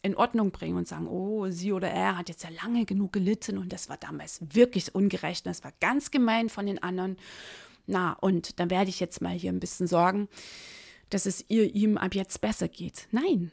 in 0.03 0.17
Ordnung 0.17 0.51
bringen 0.51 0.77
und 0.77 0.89
sagen, 0.89 1.07
oh, 1.07 1.49
sie 1.51 1.73
oder 1.73 1.91
er 1.91 2.17
hat 2.17 2.29
jetzt 2.29 2.43
ja 2.43 2.51
lange 2.51 2.85
genug 2.85 3.13
gelitten 3.13 3.59
und 3.59 3.73
das 3.73 3.89
war 3.89 3.97
damals 3.97 4.41
wirklich 4.55 4.95
ungerecht 4.95 5.45
und 5.45 5.51
das 5.51 5.65
war 5.65 5.73
ganz 5.81 6.11
gemein 6.11 6.49
von 6.49 6.67
den 6.67 6.83
anderen. 6.83 7.17
Na, 7.87 8.13
und 8.15 8.59
dann 8.61 8.71
werde 8.71 8.91
ich 8.91 9.01
jetzt 9.01 9.21
mal 9.21 9.35
hier 9.35 9.53
ein 9.53 9.61
bisschen 9.61 9.87
sorgen, 9.87 10.29
dass 11.11 11.27
es 11.27 11.45
ihr 11.49 11.75
ihm 11.75 11.99
ab 11.99 12.15
jetzt 12.15 12.41
besser 12.41 12.69
geht. 12.69 13.09
Nein, 13.11 13.51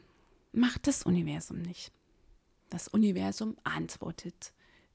macht 0.52 0.86
das 0.86 1.02
Universum 1.02 1.60
nicht. 1.62 1.92
Das 2.70 2.88
Universum 2.88 3.56
antwortet. 3.64 4.52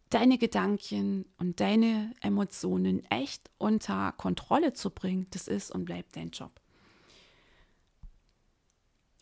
Deine 0.10 0.38
Gedanken 0.38 1.25
und 1.38 1.60
deine 1.60 2.13
Emotionen 2.22 3.03
echt 3.10 3.50
unter 3.57 4.12
Kontrolle 4.12 4.74
zu 4.74 4.91
bringen, 4.91 5.27
das 5.31 5.48
ist 5.48 5.72
und 5.72 5.86
bleibt 5.86 6.15
dein 6.15 6.29
Job. 6.29 6.51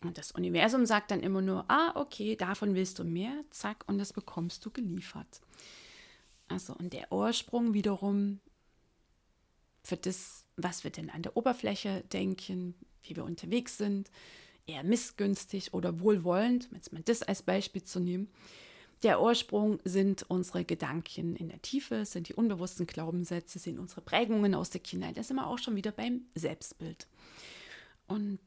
Und 0.02 0.18
das 0.18 0.32
Universum 0.32 0.84
sagt 0.86 1.10
dann 1.10 1.20
immer 1.20 1.42
nur, 1.42 1.64
ah, 1.68 1.92
okay, 1.94 2.36
davon 2.36 2.74
willst 2.74 2.98
du 2.98 3.04
mehr, 3.04 3.44
zack, 3.50 3.84
und 3.86 3.98
das 3.98 4.12
bekommst 4.12 4.64
du 4.64 4.70
geliefert. 4.70 5.40
Also, 6.48 6.74
und 6.74 6.92
der 6.92 7.10
Ursprung 7.12 7.72
wiederum 7.72 8.40
für 9.84 9.96
das, 9.96 10.44
was 10.56 10.84
wir 10.84 10.90
denn 10.90 11.10
an 11.10 11.22
der 11.22 11.36
Oberfläche 11.36 12.04
denken, 12.12 12.74
wie 13.02 13.16
wir 13.16 13.24
unterwegs 13.24 13.78
sind, 13.78 14.10
eher 14.66 14.84
missgünstig 14.84 15.74
oder 15.74 16.00
wohlwollend, 16.00 16.68
jetzt 16.72 16.92
mal 16.92 17.02
das 17.04 17.22
als 17.22 17.42
Beispiel 17.42 17.82
zu 17.82 18.00
nehmen. 18.00 18.28
Der 19.02 19.20
Ursprung 19.20 19.80
sind 19.84 20.24
unsere 20.28 20.64
Gedanken 20.64 21.34
in 21.34 21.48
der 21.48 21.60
Tiefe, 21.60 22.04
sind 22.04 22.28
die 22.28 22.34
unbewussten 22.34 22.86
Glaubenssätze, 22.86 23.58
sind 23.58 23.80
unsere 23.80 24.00
Prägungen 24.00 24.54
aus 24.54 24.70
der 24.70 24.80
Kindheit. 24.80 25.16
Da 25.16 25.24
sind 25.24 25.36
wir 25.36 25.48
auch 25.48 25.58
schon 25.58 25.74
wieder 25.74 25.90
beim 25.90 26.22
Selbstbild. 26.36 27.08
Und 28.06 28.38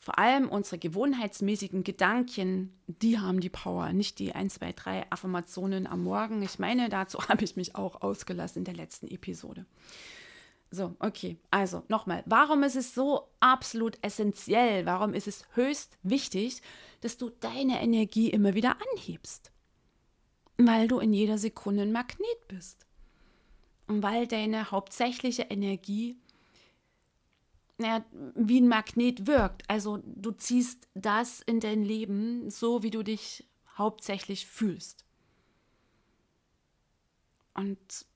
vor 0.00 0.18
allem 0.18 0.48
unsere 0.48 0.78
gewohnheitsmäßigen 0.78 1.84
Gedanken, 1.84 2.72
die 2.86 3.18
haben 3.18 3.40
die 3.40 3.50
Power, 3.50 3.92
nicht 3.92 4.18
die 4.18 4.34
1, 4.34 4.54
2, 4.54 4.72
3 4.72 5.12
Affirmationen 5.12 5.86
am 5.86 6.02
Morgen. 6.02 6.42
Ich 6.42 6.58
meine, 6.58 6.88
dazu 6.88 7.18
habe 7.28 7.44
ich 7.44 7.54
mich 7.54 7.76
auch 7.76 8.00
ausgelassen 8.00 8.60
in 8.60 8.64
der 8.64 8.74
letzten 8.74 9.08
Episode. 9.08 9.66
So, 10.70 10.96
okay. 11.00 11.36
Also 11.50 11.82
nochmal, 11.88 12.22
warum 12.24 12.62
ist 12.62 12.76
es 12.76 12.94
so 12.94 13.28
absolut 13.40 13.98
essentiell? 14.00 14.86
Warum 14.86 15.12
ist 15.12 15.28
es 15.28 15.44
höchst 15.52 15.98
wichtig, 16.02 16.62
dass 17.02 17.18
du 17.18 17.28
deine 17.28 17.82
Energie 17.82 18.30
immer 18.30 18.54
wieder 18.54 18.76
anhebst? 18.94 19.52
Weil 20.56 20.88
du 20.88 20.98
in 20.98 21.12
jeder 21.12 21.36
Sekunde 21.36 21.82
ein 21.82 21.92
Magnet 21.92 22.48
bist. 22.48 22.86
Und 23.86 24.02
weil 24.02 24.26
deine 24.26 24.70
hauptsächliche 24.70 25.42
Energie 25.42 26.16
ja, 27.80 28.04
wie 28.34 28.60
ein 28.60 28.68
Magnet 28.68 29.26
wirkt. 29.26 29.68
Also 29.68 30.00
du 30.04 30.32
ziehst 30.32 30.88
das 30.94 31.40
in 31.40 31.60
dein 31.60 31.82
Leben 31.82 32.50
so, 32.50 32.82
wie 32.82 32.90
du 32.90 33.02
dich 33.02 33.48
hauptsächlich 33.76 34.46
fühlst. 34.46 35.04
Und 37.54 38.06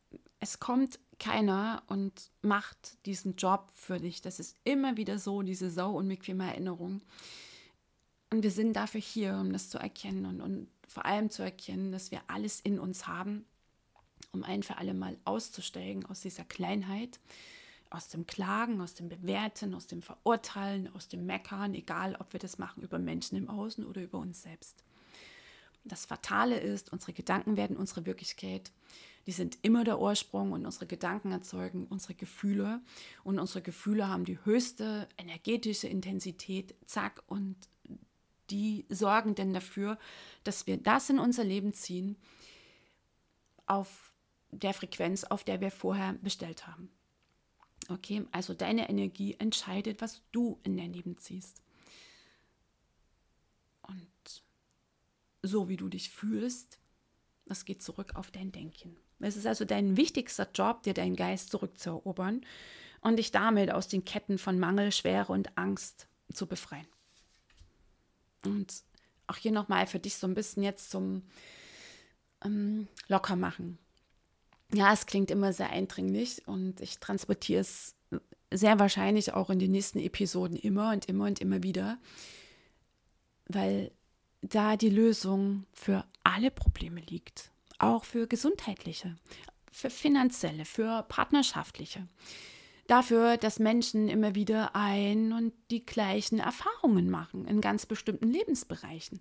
es 0.40 0.60
kommt 0.60 0.98
keiner 1.18 1.82
und 1.86 2.30
macht 2.42 3.04
diesen 3.06 3.36
Job 3.36 3.70
für 3.74 3.98
dich. 3.98 4.20
Das 4.20 4.40
ist 4.40 4.56
immer 4.64 4.96
wieder 4.96 5.18
so, 5.18 5.42
diese 5.42 5.70
sau 5.70 5.96
unbequeme 5.96 6.44
Erinnerung. 6.44 7.02
Und 8.30 8.42
wir 8.42 8.50
sind 8.50 8.74
dafür 8.74 9.00
hier, 9.00 9.38
um 9.40 9.52
das 9.52 9.70
zu 9.70 9.78
erkennen 9.78 10.26
und, 10.26 10.40
und 10.40 10.68
vor 10.88 11.06
allem 11.06 11.30
zu 11.30 11.42
erkennen, 11.42 11.92
dass 11.92 12.10
wir 12.10 12.20
alles 12.26 12.60
in 12.60 12.78
uns 12.78 13.06
haben, 13.06 13.44
um 14.32 14.42
ein 14.42 14.62
für 14.62 14.76
alle 14.78 14.94
Mal 14.94 15.16
auszusteigen 15.24 16.04
aus 16.06 16.20
dieser 16.20 16.44
Kleinheit, 16.44 17.20
aus 17.94 18.08
dem 18.08 18.26
Klagen, 18.26 18.80
aus 18.80 18.94
dem 18.94 19.08
Bewerten, 19.08 19.74
aus 19.74 19.86
dem 19.86 20.02
Verurteilen, 20.02 20.92
aus 20.94 21.08
dem 21.08 21.26
Meckern, 21.26 21.74
egal 21.74 22.16
ob 22.18 22.32
wir 22.32 22.40
das 22.40 22.58
machen 22.58 22.82
über 22.82 22.98
Menschen 22.98 23.38
im 23.38 23.48
Außen 23.48 23.84
oder 23.84 24.02
über 24.02 24.18
uns 24.18 24.42
selbst. 24.42 24.84
Das 25.84 26.06
Fatale 26.06 26.58
ist, 26.58 26.92
unsere 26.92 27.12
Gedanken 27.12 27.56
werden 27.56 27.76
unsere 27.76 28.06
Wirklichkeit 28.06 28.72
die 29.26 29.32
sind 29.32 29.58
immer 29.62 29.84
der 29.84 30.00
Ursprung 30.00 30.52
und 30.52 30.66
unsere 30.66 30.86
Gedanken 30.86 31.32
erzeugen 31.32 31.86
unsere 31.88 32.14
Gefühle 32.14 32.80
und 33.22 33.38
unsere 33.38 33.62
Gefühle 33.62 34.08
haben 34.08 34.24
die 34.24 34.38
höchste 34.44 35.08
energetische 35.16 35.88
Intensität, 35.88 36.74
zack, 36.86 37.22
und 37.26 37.56
die 38.50 38.84
sorgen 38.90 39.34
denn 39.34 39.54
dafür, 39.54 39.98
dass 40.44 40.66
wir 40.66 40.76
das 40.76 41.08
in 41.08 41.18
unser 41.18 41.44
Leben 41.44 41.72
ziehen 41.72 42.16
auf 43.66 44.12
der 44.50 44.74
Frequenz, 44.74 45.24
auf 45.24 45.42
der 45.42 45.60
wir 45.62 45.70
vorher 45.70 46.12
bestellt 46.20 46.66
haben. 46.66 46.90
Okay, 47.88 48.24
also 48.32 48.54
deine 48.54 48.88
Energie 48.88 49.36
entscheidet, 49.38 50.00
was 50.00 50.22
du 50.32 50.58
in 50.62 50.76
dein 50.76 50.92
Leben 50.92 51.18
ziehst. 51.18 51.62
Und 53.82 54.42
so 55.42 55.68
wie 55.68 55.76
du 55.76 55.88
dich 55.88 56.10
fühlst, 56.10 56.78
das 57.46 57.64
geht 57.64 57.82
zurück 57.82 58.12
auf 58.14 58.30
dein 58.30 58.52
Denken. 58.52 58.96
Es 59.20 59.36
ist 59.36 59.46
also 59.46 59.64
dein 59.64 59.96
wichtigster 59.96 60.48
Job, 60.54 60.82
dir 60.82 60.94
deinen 60.94 61.16
Geist 61.16 61.50
zurückzuerobern 61.50 62.44
und 63.00 63.16
dich 63.16 63.32
damit 63.32 63.70
aus 63.70 63.88
den 63.88 64.04
Ketten 64.04 64.38
von 64.38 64.58
Mangel, 64.58 64.92
Schwere 64.92 65.32
und 65.32 65.56
Angst 65.56 66.08
zu 66.32 66.46
befreien. 66.46 66.86
Und 68.44 68.82
auch 69.26 69.36
hier 69.36 69.52
nochmal 69.52 69.86
für 69.86 69.98
dich 69.98 70.16
so 70.16 70.26
ein 70.26 70.34
bisschen 70.34 70.62
jetzt 70.62 70.90
zum 70.90 71.22
ähm, 72.44 72.88
Lockermachen. 73.08 73.78
Ja, 74.72 74.92
es 74.92 75.06
klingt 75.06 75.30
immer 75.30 75.52
sehr 75.52 75.70
eindringlich 75.70 76.46
und 76.46 76.80
ich 76.80 76.98
transportiere 76.98 77.60
es 77.60 77.94
sehr 78.52 78.78
wahrscheinlich 78.78 79.32
auch 79.32 79.50
in 79.50 79.58
den 79.58 79.72
nächsten 79.72 79.98
Episoden 79.98 80.56
immer 80.56 80.92
und 80.92 81.06
immer 81.06 81.26
und 81.26 81.40
immer 81.40 81.62
wieder, 81.62 81.98
weil 83.46 83.92
da 84.42 84.76
die 84.76 84.90
Lösung 84.90 85.66
für 85.72 86.04
alle 86.22 86.50
Probleme 86.50 87.00
liegt 87.00 87.50
auch 87.78 88.04
für 88.04 88.26
gesundheitliche, 88.26 89.16
für 89.70 89.90
finanzielle, 89.90 90.64
für 90.64 91.04
partnerschaftliche. 91.08 92.06
Dafür, 92.86 93.36
dass 93.36 93.58
Menschen 93.58 94.08
immer 94.08 94.34
wieder 94.34 94.76
ein 94.76 95.32
und 95.32 95.52
die 95.70 95.84
gleichen 95.84 96.38
Erfahrungen 96.38 97.10
machen 97.10 97.46
in 97.46 97.60
ganz 97.60 97.86
bestimmten 97.86 98.30
Lebensbereichen. 98.30 99.20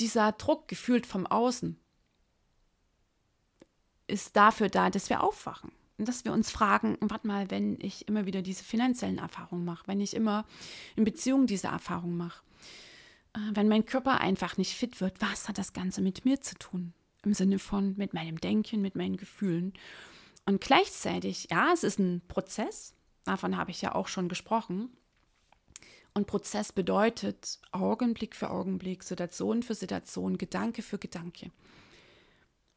Dieser 0.00 0.32
Druck, 0.32 0.68
gefühlt 0.68 1.06
vom 1.06 1.26
Außen, 1.26 1.78
ist 4.06 4.36
dafür 4.36 4.68
da, 4.68 4.90
dass 4.90 5.10
wir 5.10 5.22
aufwachen 5.22 5.72
und 5.98 6.08
dass 6.08 6.24
wir 6.24 6.32
uns 6.32 6.50
fragen, 6.50 6.96
warte 7.00 7.26
mal, 7.26 7.50
wenn 7.50 7.78
ich 7.80 8.08
immer 8.08 8.26
wieder 8.26 8.42
diese 8.42 8.64
finanziellen 8.64 9.18
Erfahrungen 9.18 9.64
mache, 9.64 9.86
wenn 9.86 10.00
ich 10.00 10.14
immer 10.14 10.44
in 10.96 11.04
Beziehungen 11.04 11.46
diese 11.46 11.68
Erfahrungen 11.68 12.16
mache, 12.16 12.42
äh, 13.34 13.38
wenn 13.52 13.68
mein 13.68 13.86
Körper 13.86 14.20
einfach 14.20 14.56
nicht 14.56 14.74
fit 14.74 15.00
wird, 15.00 15.20
was 15.20 15.48
hat 15.48 15.58
das 15.58 15.72
Ganze 15.72 16.02
mit 16.02 16.24
mir 16.24 16.40
zu 16.40 16.56
tun? 16.56 16.92
Im 17.24 17.32
Sinne 17.32 17.58
von 17.58 17.94
mit 17.96 18.12
meinem 18.12 18.38
Denken, 18.40 18.82
mit 18.82 18.96
meinen 18.96 19.16
Gefühlen. 19.16 19.72
Und 20.46 20.60
gleichzeitig, 20.60 21.48
ja, 21.50 21.72
es 21.72 21.84
ist 21.84 21.98
ein 21.98 22.20
Prozess, 22.28 22.94
davon 23.24 23.56
habe 23.56 23.70
ich 23.70 23.80
ja 23.80 23.94
auch 23.94 24.08
schon 24.08 24.28
gesprochen. 24.28 24.90
Und 26.12 26.26
Prozess 26.26 26.70
bedeutet 26.72 27.58
Augenblick 27.72 28.36
für 28.36 28.50
Augenblick, 28.50 29.02
Situation 29.02 29.62
für 29.62 29.74
Situation, 29.74 30.38
Gedanke 30.38 30.82
für 30.82 30.98
Gedanke. 30.98 31.50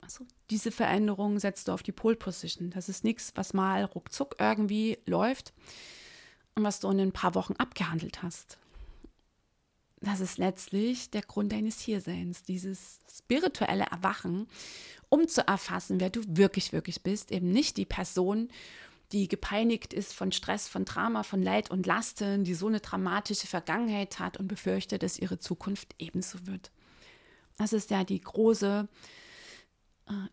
Also 0.08 0.26
diese 0.50 0.72
Veränderung 0.72 1.38
setzt 1.38 1.68
du 1.68 1.74
auf 1.74 1.84
die 1.84 1.92
Pole 1.92 2.16
Position. 2.16 2.70
Das 2.70 2.90
ist 2.90 3.04
nichts, 3.04 3.34
was 3.36 3.54
mal 3.54 3.84
ruckzuck 3.84 4.38
irgendwie 4.40 4.98
läuft 5.06 5.54
und 6.56 6.64
was 6.64 6.80
du 6.80 6.90
in 6.90 7.00
ein 7.00 7.12
paar 7.12 7.36
Wochen 7.36 7.54
abgehandelt 7.58 8.24
hast 8.24 8.58
das 10.02 10.20
ist 10.20 10.38
letztlich 10.38 11.10
der 11.10 11.22
Grund 11.22 11.52
deines 11.52 11.80
Hierseins, 11.80 12.44
dieses 12.44 13.00
spirituelle 13.12 13.86
Erwachen, 13.86 14.48
um 15.10 15.28
zu 15.28 15.48
erfassen, 15.48 16.00
wer 16.00 16.10
du 16.10 16.22
wirklich, 16.28 16.72
wirklich 16.72 17.02
bist, 17.02 17.32
eben 17.32 17.52
nicht 17.52 17.78
die 17.78 17.86
Person, 17.86 18.50
die 19.12 19.28
gepeinigt 19.28 19.94
ist 19.94 20.14
von 20.14 20.32
Stress, 20.32 20.68
von 20.68 20.86
Drama, 20.86 21.24
von 21.24 21.42
Leid 21.42 21.72
und 21.72 21.86
Lasten, 21.86 22.44
die 22.44 22.54
so 22.54 22.68
eine 22.68 22.82
dramatische 22.82 23.48
Vergangenheit 23.48 24.20
hat 24.20 24.38
und 24.38 24.48
befürchtet, 24.48 25.02
dass 25.02 25.18
ihre 25.18 25.40
Zukunft 25.40 25.96
ebenso 25.98 26.46
wird. 26.46 26.72
Das 27.58 27.74
ist 27.74 27.90
ja 27.90 28.04
die 28.04 28.20
große 28.20 28.88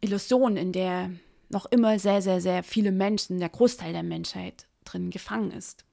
Illusion, 0.01 0.57
in 0.57 0.73
der 0.73 1.11
noch 1.49 1.67
immer 1.67 1.99
sehr, 1.99 2.23
sehr, 2.23 2.41
sehr 2.41 2.63
viele 2.63 2.93
Menschen, 2.93 3.39
der 3.39 3.49
Großteil 3.49 3.93
der 3.93 4.03
Menschheit 4.03 4.67
drin 4.85 5.11
gefangen 5.11 5.51
ist. 5.51 5.85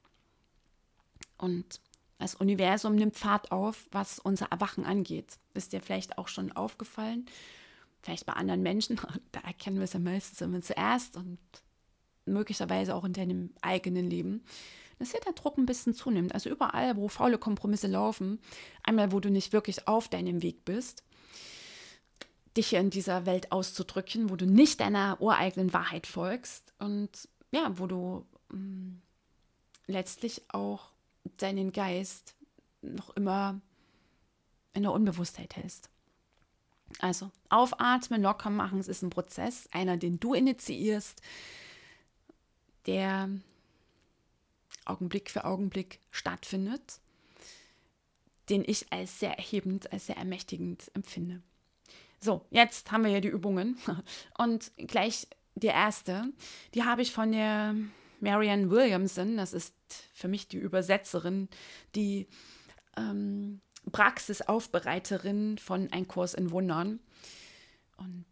Und 1.38 1.79
das 2.19 2.35
Universum 2.35 2.95
nimmt 2.95 3.17
Fahrt 3.17 3.51
auf, 3.51 3.88
was 3.91 4.19
unser 4.19 4.47
Erwachen 4.51 4.85
angeht. 4.85 5.39
Ist 5.53 5.73
dir 5.73 5.81
vielleicht 5.81 6.17
auch 6.17 6.27
schon 6.27 6.51
aufgefallen? 6.51 7.25
Vielleicht 8.03 8.25
bei 8.25 8.33
anderen 8.33 8.61
Menschen, 8.61 9.00
da 9.31 9.39
erkennen 9.41 9.77
wir 9.77 9.85
es 9.85 9.93
ja 9.93 10.00
meistens 10.00 10.41
immer 10.41 10.61
zuerst 10.61 11.17
und 11.17 11.39
möglicherweise 12.25 12.95
auch 12.95 13.03
in 13.03 13.13
deinem 13.13 13.51
eigenen 13.61 14.09
Leben, 14.09 14.43
dass 15.00 15.11
hier 15.11 15.19
der 15.21 15.33
Druck 15.33 15.57
ein 15.57 15.65
bisschen 15.65 15.95
zunimmt. 15.95 16.33
Also 16.33 16.50
überall, 16.50 16.95
wo 16.95 17.07
faule 17.07 17.39
Kompromisse 17.39 17.88
laufen, 17.88 18.39
einmal, 18.83 19.11
wo 19.11 19.19
du 19.19 19.31
nicht 19.31 19.51
wirklich 19.51 19.88
auf 19.88 20.07
deinem 20.07 20.43
Weg 20.43 20.63
bist, 20.63 21.03
dich 22.58 22.67
hier 22.67 22.79
in 22.79 22.89
dieser 22.89 23.25
Welt 23.25 23.51
auszudrücken, 23.51 24.29
wo 24.29 24.36
du 24.36 24.46
nicht 24.46 24.79
deiner 24.79 25.22
ureigenen 25.22 25.74
Wahrheit 25.74 26.08
folgst 26.08 26.74
und 26.79 27.10
ja, 27.51 27.77
wo 27.77 27.88
du 27.88 28.25
mh, 28.50 28.58
mm, 28.58 29.01
letztlich 29.88 30.41
auch 30.50 30.91
deinen 31.38 31.72
Geist 31.72 32.36
noch 32.81 33.12
immer 33.12 33.62
in 34.74 34.84
der 34.84 34.91
Unbewusstheit 34.91 35.55
hältst. 35.55 35.89
Also 37.00 37.31
aufatmen, 37.50 38.22
locker 38.22 38.50
machen, 38.50 38.79
es 38.79 38.88
ist 38.88 39.01
ein 39.01 39.10
Prozess, 39.10 39.67
einer, 39.72 39.98
den 39.98 40.20
du 40.20 40.34
initiierst, 40.34 41.22
der 42.86 43.29
Augenblick 44.86 45.29
für 45.29 45.46
Augenblick 45.46 46.00
stattfindet, 46.10 47.00
den 48.50 48.63
ich 48.65 48.91
als 48.91 49.20
sehr 49.20 49.38
erhebend, 49.38 49.91
als 49.93 50.08
sehr 50.08 50.17
ermächtigend 50.17 50.91
empfinde. 50.93 51.41
So, 52.23 52.45
jetzt 52.51 52.91
haben 52.91 53.03
wir 53.03 53.11
ja 53.11 53.19
die 53.19 53.29
Übungen 53.29 53.77
und 54.37 54.71
gleich 54.77 55.27
die 55.55 55.67
erste, 55.67 56.31
die 56.75 56.83
habe 56.83 57.01
ich 57.01 57.11
von 57.11 57.31
der 57.31 57.75
Marianne 58.19 58.69
Williamson, 58.69 59.37
das 59.37 59.53
ist 59.53 59.73
für 60.13 60.27
mich 60.27 60.47
die 60.47 60.57
Übersetzerin, 60.57 61.49
die 61.95 62.27
ähm, 62.95 63.61
Praxisaufbereiterin 63.91 65.57
von 65.57 65.91
Ein 65.91 66.07
Kurs 66.07 66.35
in 66.35 66.51
Wundern. 66.51 66.99
Und 67.97 68.25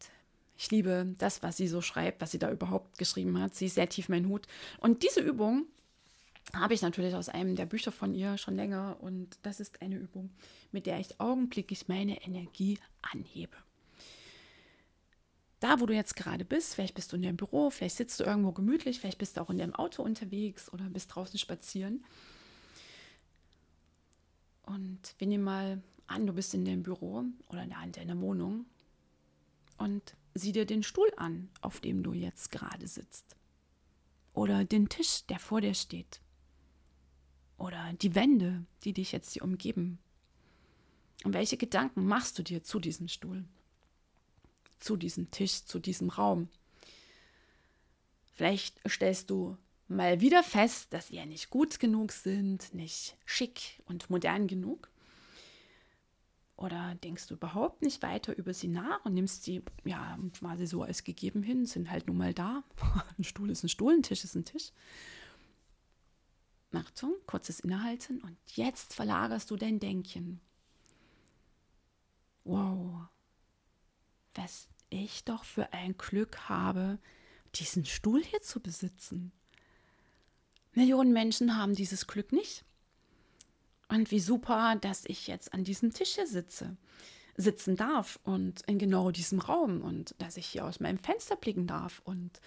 ich 0.56 0.70
liebe 0.70 1.16
das, 1.18 1.42
was 1.42 1.58
sie 1.58 1.68
so 1.68 1.82
schreibt, 1.82 2.22
was 2.22 2.30
sie 2.30 2.40
da 2.40 2.52
überhaupt 2.52 3.00
geschrieben 3.00 3.40
hat. 3.42 3.56
Sie 3.56 3.66
ist 3.66 3.76
sehr 3.76 3.90
tief 3.90 4.08
mein 4.08 4.28
Hut. 4.28 4.46
Und 4.80 5.02
diese 5.02 5.22
Übung 5.22 5.66
habe 6.54 6.76
ich 6.76 6.84
natürlich 6.84 7.16
aus 7.16 7.30
einem 7.30 7.56
der 7.56 7.66
Bücher 7.66 7.92
von 7.92 8.14
ihr 8.14 8.38
schon 8.38 8.56
länger. 8.56 8.98
Und 9.02 9.40
das 9.42 9.60
ist 9.60 9.82
eine 9.82 9.96
Übung, 9.96 10.30
mit 10.72 10.86
der 10.86 11.00
ich 11.00 11.20
augenblicklich 11.20 11.88
meine 11.88 12.22
Energie 12.22 12.78
anhebe. 13.02 13.58
Da, 15.60 15.80
wo 15.80 15.86
du 15.86 15.94
jetzt 15.94 16.16
gerade 16.16 16.46
bist, 16.46 16.76
vielleicht 16.76 16.96
bist 16.96 17.12
du 17.12 17.18
in 17.18 17.22
deinem 17.22 17.38
Büro, 17.38 17.70
vielleicht 17.70 17.98
sitzt 17.98 18.20
du 18.20 18.24
irgendwo 18.24 18.54
gemütlich, 18.54 19.00
vielleicht 19.00 19.18
bist 19.18 19.36
du 19.36 19.42
auch 19.42 19.50
in 19.50 19.58
deinem 19.58 19.76
Auto 19.76 20.04
unterwegs 20.04 20.72
oder 20.72 20.86
bist 20.86 21.14
draußen 21.14 21.38
spazieren. 21.38 22.06
Und 24.64 25.16
wir 25.18 25.28
nehmen 25.28 25.44
mal 25.44 25.82
an, 26.08 26.28
du 26.28 26.34
bist 26.34 26.54
in 26.54 26.64
deinem 26.64 26.84
Büro 26.84 27.26
oder 27.50 27.64
in 27.64 27.92
deiner 27.92 28.20
Wohnung 28.22 28.66
und 29.78 30.16
sieh 30.34 30.52
dir 30.52 30.66
den 30.66 30.84
Stuhl 30.84 31.12
an, 31.18 31.50
auf 31.62 31.80
dem 31.80 32.04
du 32.04 32.14
jetzt 32.14 32.52
gerade 32.52 32.88
sitzt. 32.88 33.36
Oder 34.34 34.64
den 34.64 34.88
Tisch, 34.88 35.26
der 35.26 35.40
vor 35.40 35.60
dir 35.60 35.74
steht. 35.74 36.22
Oder 37.58 37.94
die 37.94 38.16
Wände, 38.16 38.66
die 38.84 38.94
dich 38.94 39.12
jetzt 39.12 39.34
hier 39.34 39.44
umgeben. 39.44 40.00
Und 41.26 41.34
welche 41.34 41.58
Gedanken 41.58 42.06
machst 42.06 42.40
du 42.40 42.44
dir 42.44 42.64
zu 42.64 42.80
diesem 42.80 43.10
Stuhl? 43.10 43.44
Zu 44.80 44.98
diesem 44.98 45.30
Tisch, 45.32 45.66
zu 45.66 45.80
diesem 45.80 46.10
Raum? 46.10 46.50
Vielleicht 48.34 48.80
stellst 48.88 49.30
du 49.30 49.58
mal 49.90 50.22
wieder 50.22 50.44
fest, 50.44 50.94
dass 50.94 51.10
ja 51.10 51.26
nicht 51.26 51.50
gut 51.50 51.80
genug 51.80 52.12
sind, 52.12 52.74
nicht 52.74 53.18
schick 53.26 53.82
und 53.86 54.10
modern 54.10 54.48
genug. 54.48 54.90
Oder 56.56 56.96
denkst 56.96 57.28
du 57.28 57.36
überhaupt 57.36 57.82
nicht 57.82 58.02
weiter 58.02 58.38
über 58.38 58.54
sie 58.54 58.68
nach 58.68 59.04
und 59.06 59.14
nimmst 59.14 59.44
sie 59.44 59.62
ja 59.86 60.18
quasi 60.38 60.68
so 60.68 60.84
als 60.84 61.04
gegeben 61.04 61.42
hin, 61.42 61.66
sind 61.66 61.90
halt 61.90 62.08
nun 62.08 62.18
mal 62.18 62.34
da. 62.34 62.64
ein 63.18 63.24
Stuhl 63.24 63.50
ist 63.50 63.64
ein 63.64 63.70
Stuhl, 63.70 63.94
ein 63.94 64.04
Tisch 64.04 64.24
ist 64.24 64.36
ein 64.36 64.46
Tisch. 64.46 64.72
Achtung, 66.72 67.16
kurzes 67.26 67.62
Innehalten 67.62 68.22
und 68.22 68.38
jetzt 68.56 68.94
verlagerst 68.94 69.50
du 69.50 69.56
dein 69.56 69.80
Denken. 69.80 70.40
Wow, 72.44 73.08
was 74.50 74.68
ich 74.90 75.24
doch 75.26 75.44
für 75.44 75.74
ein 75.74 75.96
Glück 75.98 76.50
habe, 76.50 76.98
diesen 77.54 77.86
Stuhl 77.86 78.24
hier 78.24 78.42
zu 78.42 78.60
besitzen. 78.60 79.32
Millionen 80.74 81.14
Menschen 81.14 81.56
haben 81.56 81.76
dieses 81.76 82.08
Glück 82.08 82.32
nicht. 82.32 82.66
Und 83.90 84.10
wie 84.10 84.20
super, 84.20 84.76
dass 84.82 85.04
ich 85.06 85.28
jetzt 85.28 85.54
an 85.54 85.64
diesem 85.64 85.94
Tisch 85.94 86.16
hier 86.16 86.26
sitze, 86.26 86.78
sitzen 87.38 87.76
darf 87.76 88.20
und 88.24 88.62
in 88.64 88.80
genau 88.80 89.12
diesem 89.12 89.40
Raum 89.40 89.82
und 89.82 90.16
dass 90.18 90.38
ich 90.38 90.48
hier 90.48 90.66
aus 90.66 90.80
meinem 90.80 90.98
Fenster 90.98 91.36
blicken 91.36 91.68
darf 91.68 92.02
und 92.04 92.42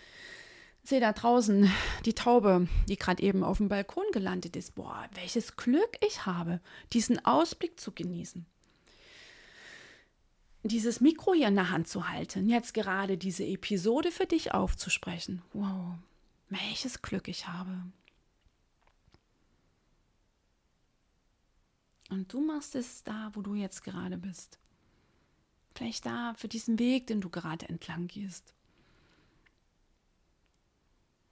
sehe 0.83 1.01
da 1.01 1.13
draußen 1.13 1.71
die 2.05 2.15
Taube, 2.15 2.67
die 2.89 2.97
gerade 2.97 3.23
eben 3.23 3.45
auf 3.45 3.59
dem 3.59 3.69
Balkon 3.69 4.07
gelandet 4.13 4.57
ist. 4.57 4.75
Boah, 4.75 5.09
welches 5.15 5.55
Glück 5.55 5.99
ich 6.05 6.27
habe, 6.27 6.61
diesen 6.93 7.25
Ausblick 7.25 7.79
zu 7.79 7.93
genießen. 7.93 8.45
Dieses 10.65 11.01
Mikro 11.01 11.35
hier 11.35 11.49
in 11.49 11.57
der 11.57 11.71
Hand 11.71 11.89
zu 11.89 12.09
halten, 12.09 12.49
jetzt 12.49 12.73
gerade 12.73 13.19
diese 13.19 13.45
Episode 13.45 14.13
für 14.13 14.27
dich 14.27 14.55
aufzusprechen. 14.55 15.43
Wow, 15.53 15.97
welches 16.51 17.03
Glück 17.03 17.27
ich 17.27 17.49
habe. 17.49 17.83
Und 22.11 22.33
du 22.33 22.41
machst 22.41 22.77
es 22.77 23.03
da, 23.03 23.31
wo 23.35 23.43
du 23.43 23.55
jetzt 23.55 23.83
gerade 23.83 24.19
bist. 24.19 24.59
Vielleicht 25.75 26.07
da 26.07 26.35
für 26.35 26.49
diesen 26.49 26.79
Weg, 26.79 27.07
den 27.07 27.21
du 27.21 27.31
gerade 27.31 27.69
entlang 27.69 28.07
gehst. 28.07 28.55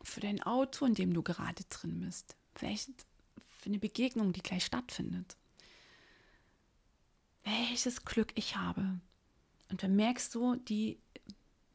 Für 0.03 0.21
dein 0.21 0.43
Auto, 0.43 0.87
in 0.87 0.95
dem 0.95 1.13
du 1.13 1.23
gerade 1.23 1.63
drin 1.69 2.01
bist. 2.01 2.35
Vielleicht 2.55 2.91
für 3.49 3.67
eine 3.67 3.79
Begegnung, 3.79 4.33
die 4.33 4.41
gleich 4.41 4.65
stattfindet. 4.65 5.37
Welches 7.45 8.04
Glück 8.04 8.33
ich 8.35 8.57
habe. 8.57 9.00
Und 9.71 9.83
dann 9.83 9.97
merkst 9.97 10.35
du 10.35 10.56
die 10.56 10.99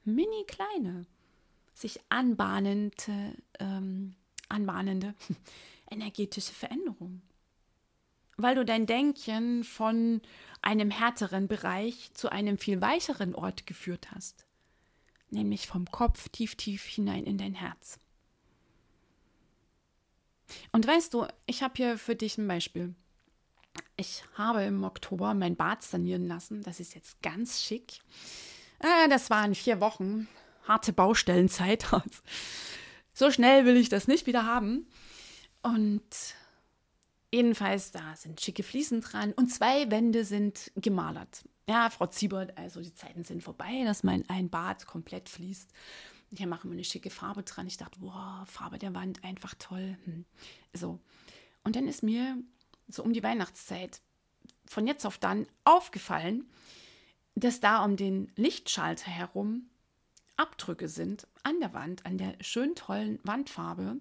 mini 0.04 0.46
kleine, 0.48 1.06
sich 1.74 2.00
anbahnende, 2.10 3.36
ähm, 3.60 4.16
anbahnende 4.50 5.16
energetische 5.90 6.54
Veränderung 6.54 7.22
weil 8.38 8.56
du 8.56 8.66
dein 8.66 8.86
Denken 8.86 9.64
von 9.64 10.22
einem 10.62 10.92
härteren 10.92 11.48
Bereich 11.48 12.12
zu 12.14 12.32
einem 12.32 12.58
viel 12.58 12.82
weicheren 12.82 13.36
Ort 13.36 13.66
geführt 13.66 14.12
hast, 14.12 14.46
nämlich 15.30 15.68
vom 15.68 15.86
Kopf 15.86 16.30
tief, 16.30 16.56
tief 16.56 16.84
hinein 16.84 17.26
in 17.26 17.38
dein 17.38 17.54
Herz. 17.54 18.00
Und 20.72 20.86
weißt 20.86 21.14
du, 21.14 21.26
ich 21.46 21.64
habe 21.64 21.74
hier 21.76 21.98
für 21.98 22.16
dich 22.16 22.38
ein 22.38 22.48
Beispiel. 22.48 22.94
Ich 23.98 24.24
habe 24.36 24.64
im 24.64 24.84
Oktober 24.84 25.34
mein 25.34 25.56
Bad 25.56 25.82
sanieren 25.82 26.28
lassen. 26.28 26.64
Das 26.64 26.80
ist 26.80 26.96
jetzt 26.96 27.22
ganz 27.22 27.64
schick. 27.64 28.00
Äh, 28.80 29.10
das 29.10 29.30
waren 29.30 29.56
vier 29.56 29.80
Wochen. 29.80 30.28
Harte 30.68 30.94
Baustellenzeit. 30.94 31.86
so 33.14 33.32
schnell 33.32 33.66
will 33.66 33.78
ich 33.78 33.90
das 33.90 34.08
nicht 34.08 34.28
wieder 34.28 34.46
haben. 34.46 34.88
Und 35.62 36.36
Jedenfalls, 37.36 37.92
da 37.92 38.16
sind 38.16 38.40
schicke 38.40 38.64
Fliesen 38.64 39.02
dran 39.02 39.34
und 39.34 39.50
zwei 39.50 39.92
Wände 39.92 40.24
sind 40.24 40.72
gemalert. 40.78 41.44
Ja, 41.68 41.90
Frau 41.90 42.06
Ziebert, 42.08 42.58
also 42.58 42.80
die 42.80 42.94
Zeiten 42.94 43.26
sind 43.26 43.44
vorbei, 43.44 43.84
dass 43.84 44.04
mein 44.04 44.24
ein 44.30 44.50
Bad 44.50 44.88
komplett 44.88 45.28
fließt. 45.28 45.70
Hier 46.34 46.48
machen 46.48 46.70
wir 46.70 46.76
eine 46.76 46.86
schicke 46.86 47.10
Farbe 47.10 47.44
dran. 47.44 47.68
Ich 47.68 47.76
dachte, 47.76 48.00
wow, 48.00 48.48
Farbe 48.48 48.78
der 48.78 48.94
Wand, 48.94 49.22
einfach 49.26 49.54
toll. 49.60 49.98
Hm. 50.06 50.24
So. 50.72 51.02
Und 51.66 51.76
dann 51.76 51.90
ist 51.90 52.04
mir 52.04 52.38
so 52.88 53.04
um 53.04 53.14
die 53.14 53.24
Weihnachtszeit 53.24 54.02
von 54.66 54.88
jetzt 54.88 55.06
auf 55.06 55.18
dann 55.18 55.48
aufgefallen, 55.64 56.50
dass 57.36 57.60
da 57.60 57.84
um 57.84 57.98
den 57.98 58.32
Lichtschalter 58.36 59.12
herum 59.12 59.70
Abdrücke 60.38 60.90
sind 60.90 61.28
an 61.44 61.60
der 61.60 61.74
Wand, 61.74 62.06
an 62.06 62.18
der 62.18 62.36
schön 62.42 62.76
tollen 62.76 63.20
Wandfarbe 63.24 64.00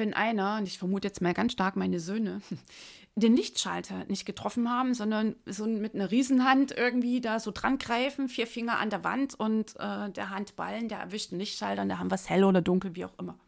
wenn 0.00 0.14
einer, 0.14 0.56
und 0.58 0.66
ich 0.66 0.78
vermute 0.78 1.06
jetzt 1.06 1.20
mal 1.20 1.34
ganz 1.34 1.52
stark 1.52 1.76
meine 1.76 2.00
Söhne, 2.00 2.40
den 3.16 3.36
Lichtschalter 3.36 4.04
nicht 4.06 4.24
getroffen 4.24 4.70
haben, 4.70 4.94
sondern 4.94 5.36
so 5.46 5.66
mit 5.66 5.94
einer 5.94 6.10
Riesenhand 6.10 6.72
irgendwie 6.72 7.20
da 7.20 7.38
so 7.38 7.50
dran 7.50 7.78
greifen, 7.78 8.28
vier 8.28 8.46
Finger 8.46 8.78
an 8.78 8.90
der 8.90 9.04
Wand 9.04 9.34
und 9.34 9.76
äh, 9.78 10.10
der 10.10 10.30
Handballen, 10.30 10.88
der 10.88 10.98
erwischt 10.98 11.32
den 11.32 11.38
Lichtschalter 11.38 11.82
und 11.82 11.88
da 11.88 11.98
haben 11.98 12.10
wir 12.10 12.14
es 12.14 12.30
hell 12.30 12.44
oder 12.44 12.62
dunkel, 12.62 12.96
wie 12.96 13.04
auch 13.04 13.18
immer. 13.18 13.38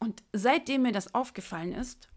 Und 0.00 0.22
seitdem 0.32 0.82
mir 0.82 0.92
das 0.92 1.14
aufgefallen 1.14 1.72
ist, 1.72 2.08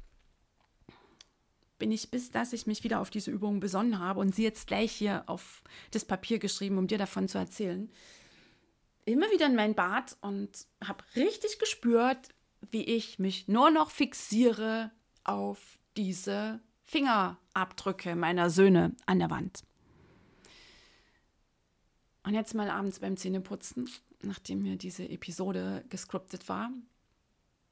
bin 1.77 1.91
ich, 1.91 2.11
bis 2.11 2.31
dass 2.31 2.53
ich 2.53 2.67
mich 2.67 2.83
wieder 2.83 2.99
auf 2.99 3.09
diese 3.09 3.31
Übung 3.31 3.59
besonnen 3.59 3.99
habe 3.99 4.19
und 4.19 4.33
sie 4.33 4.43
jetzt 4.43 4.67
gleich 4.67 4.91
hier 4.91 5.23
auf 5.27 5.63
das 5.91 6.05
Papier 6.05 6.39
geschrieben, 6.39 6.77
um 6.77 6.87
dir 6.87 6.97
davon 6.97 7.27
zu 7.27 7.37
erzählen, 7.37 7.91
immer 9.05 9.29
wieder 9.31 9.45
in 9.45 9.55
mein 9.55 9.75
Bad 9.75 10.17
und 10.21 10.67
habe 10.83 11.03
richtig 11.15 11.59
gespürt, 11.59 12.29
wie 12.71 12.83
ich 12.83 13.19
mich 13.19 13.47
nur 13.47 13.69
noch 13.69 13.91
fixiere 13.91 14.91
auf 15.23 15.79
diese 15.95 16.59
Fingerabdrücke 16.83 18.15
meiner 18.15 18.49
Söhne 18.49 18.95
an 19.05 19.19
der 19.19 19.29
Wand. 19.29 19.63
Und 22.23 22.33
jetzt 22.33 22.53
mal 22.53 22.69
abends 22.69 22.99
beim 22.99 23.15
Zähneputzen, 23.15 23.89
nachdem 24.21 24.63
mir 24.63 24.75
diese 24.75 25.07
Episode 25.07 25.85
gescriptet 25.89 26.49
war. 26.49 26.71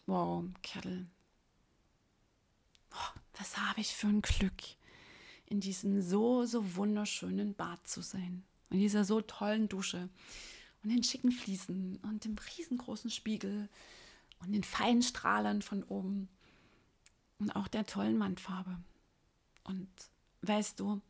Wow, 0.06 0.46
Kettle. 0.62 1.08
Oh, 2.96 3.20
was 3.38 3.58
habe 3.58 3.82
ich 3.82 3.94
für 3.94 4.08
ein 4.08 4.22
Glück, 4.22 4.64
in 5.46 5.60
diesem 5.60 6.02
so, 6.02 6.46
so 6.46 6.76
wunderschönen 6.76 7.54
Bad 7.54 7.88
zu 7.88 8.02
sein. 8.02 8.44
In 8.70 8.80
dieser 8.80 9.04
so 9.06 9.22
tollen 9.22 9.70
Dusche 9.70 10.10
und 10.84 10.90
den 10.90 11.04
schicken 11.04 11.32
Fliesen 11.32 11.98
und 11.98 12.26
dem 12.26 12.36
riesengroßen 12.38 13.10
Spiegel 13.10 13.70
und 14.40 14.52
den 14.54 14.64
feinen 14.64 15.02
Strahlern 15.02 15.62
von 15.62 15.84
oben 15.84 16.30
und 17.40 17.52
auch 17.56 17.68
der 17.68 17.86
tollen 17.86 18.20
Wandfarbe. 18.20 18.78
Und 19.64 19.90
weißt 20.42 20.80
du, 20.80 21.02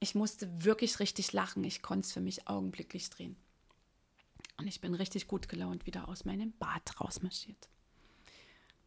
ich 0.00 0.14
musste 0.14 0.64
wirklich 0.64 0.98
richtig 1.00 1.32
lachen. 1.32 1.64
Ich 1.64 1.82
konnte 1.82 2.06
es 2.06 2.12
für 2.12 2.20
mich 2.20 2.48
augenblicklich 2.48 3.08
drehen. 3.10 3.36
Und 4.58 4.66
ich 4.66 4.80
bin 4.80 4.94
richtig 4.94 5.28
gut 5.28 5.48
gelaunt 5.48 5.86
wieder 5.86 6.08
aus 6.08 6.24
meinem 6.24 6.52
Bad 6.58 7.00
rausmarschiert. 7.00 7.68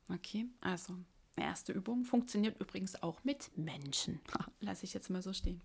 Okay, 0.10 0.46
also 0.62 0.98
erste 1.43 1.74
Übung 1.74 2.06
funktioniert 2.06 2.60
übrigens 2.60 3.02
auch 3.04 3.24
mit 3.24 3.52
Menschen. 3.58 4.21
Lasse 4.62 4.86
ich 4.86 4.93
jetzt 4.93 5.10
mal 5.10 5.21
so 5.21 5.34
stehen. 5.34 5.62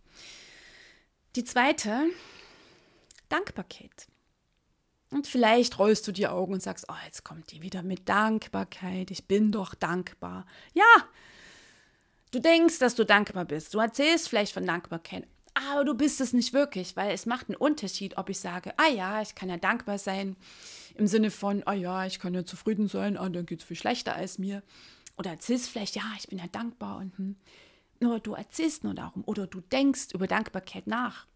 Die 1.37 1.45
zweite, 1.45 2.07
Dankbarkeit. 3.29 4.09
Und 5.11 5.27
vielleicht 5.27 5.79
rollst 5.79 6.07
du 6.07 6.13
die 6.13 6.29
Augen 6.29 6.53
und 6.53 6.63
sagst, 6.63 6.87
oh, 6.89 6.95
jetzt 7.05 7.25
kommt 7.25 7.51
die 7.51 7.63
wieder 7.63 7.83
mit 7.83 8.09
Dankbarkeit. 8.09 9.11
Ich 9.11 9.27
bin 9.27 9.51
doch 9.53 9.75
dankbar. 9.75 10.47
Ja, 10.73 10.85
du 12.31 12.41
denkst, 12.41 12.79
dass 12.79 12.95
du 12.95 13.05
dankbar 13.05 13.45
bist. 13.45 13.75
Du 13.75 13.79
erzählst 13.79 14.29
vielleicht 14.29 14.53
von 14.53 14.67
Dankbarkeit. 14.67 15.27
aber 15.55 15.85
du 15.85 15.95
bist 15.95 16.21
es 16.21 16.33
nicht 16.33 16.53
wirklich, 16.53 16.97
weil 16.97 17.13
es 17.13 17.27
macht 17.27 17.49
einen 17.49 17.57
Unterschied, 17.57 18.17
ob 18.19 18.29
ich 18.29 18.39
sage, 18.39 18.73
ah 18.77 18.89
ja, 18.89 19.21
ich 19.23 19.35
kann 19.35 19.49
ja 19.49 19.57
dankbar 19.57 19.99
sein, 19.99 20.37
im 20.95 21.07
Sinne 21.07 21.31
von, 21.31 21.63
ah 21.67 21.73
ja, 21.73 22.07
ich 22.07 22.19
kann 22.19 22.35
ja 22.35 22.45
zufrieden 22.45 22.89
sein, 22.89 23.17
ah, 23.17 23.29
dann 23.29 23.47
geht 23.47 23.61
es 23.61 23.65
viel 23.65 23.77
schlechter 23.77 24.15
als 24.15 24.39
mir. 24.39 24.63
Oder 25.21 25.33
erzählst 25.33 25.69
vielleicht, 25.69 25.97
ja, 25.97 26.15
ich 26.17 26.29
bin 26.29 26.39
ja 26.39 26.47
dankbar 26.47 26.97
und 26.97 27.19
hm. 27.19 27.37
nur 28.01 28.21
du 28.21 28.33
erzählst 28.33 28.85
nur 28.85 28.95
darum. 28.95 29.23
Oder 29.27 29.47
du 29.47 29.61
denkst 29.61 30.15
über 30.15 30.27
Dankbarkeit 30.27 30.87
nach. 30.87 31.27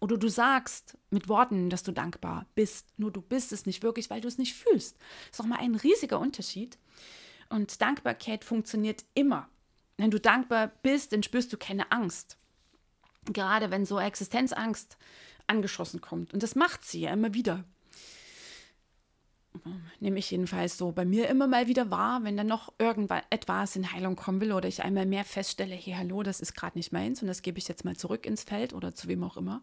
Oder 0.00 0.16
du 0.16 0.28
sagst 0.30 0.96
mit 1.10 1.28
Worten, 1.28 1.68
dass 1.68 1.82
du 1.82 1.92
dankbar 1.92 2.46
bist, 2.54 2.86
nur 2.96 3.10
du 3.10 3.20
bist 3.20 3.52
es 3.52 3.66
nicht 3.66 3.82
wirklich, 3.82 4.08
weil 4.08 4.22
du 4.22 4.28
es 4.28 4.38
nicht 4.38 4.54
fühlst. 4.54 4.96
Das 5.28 5.32
ist 5.32 5.38
nochmal 5.40 5.58
ein 5.58 5.74
riesiger 5.74 6.18
Unterschied. 6.18 6.78
Und 7.50 7.82
Dankbarkeit 7.82 8.44
funktioniert 8.46 9.04
immer. 9.12 9.46
Wenn 9.98 10.10
du 10.10 10.18
dankbar 10.18 10.68
bist, 10.80 11.12
dann 11.12 11.22
spürst 11.22 11.52
du 11.52 11.58
keine 11.58 11.92
Angst. 11.92 12.38
Gerade 13.26 13.70
wenn 13.70 13.84
so 13.84 13.98
Existenzangst 13.98 14.96
angeschossen 15.46 16.00
kommt. 16.00 16.32
Und 16.32 16.42
das 16.42 16.54
macht 16.54 16.82
sie 16.82 17.00
ja 17.00 17.12
immer 17.12 17.34
wieder. 17.34 17.62
Nehme 20.00 20.18
ich 20.18 20.30
jedenfalls 20.30 20.78
so 20.78 20.92
bei 20.92 21.04
mir 21.04 21.28
immer 21.28 21.46
mal 21.46 21.66
wieder 21.66 21.90
wahr, 21.90 22.24
wenn 22.24 22.36
dann 22.36 22.46
noch 22.46 22.72
irgendetwas 22.78 23.76
in 23.76 23.92
Heilung 23.92 24.16
kommen 24.16 24.40
will 24.40 24.52
oder 24.52 24.68
ich 24.68 24.82
einmal 24.82 25.06
mehr 25.06 25.24
feststelle, 25.24 25.74
hey, 25.74 25.94
hallo, 25.96 26.22
das 26.22 26.40
ist 26.40 26.54
gerade 26.54 26.78
nicht 26.78 26.92
meins 26.92 27.22
und 27.22 27.28
das 27.28 27.42
gebe 27.42 27.58
ich 27.58 27.68
jetzt 27.68 27.84
mal 27.84 27.96
zurück 27.96 28.26
ins 28.26 28.44
Feld 28.44 28.72
oder 28.72 28.94
zu 28.94 29.08
wem 29.08 29.24
auch 29.24 29.36
immer. 29.36 29.62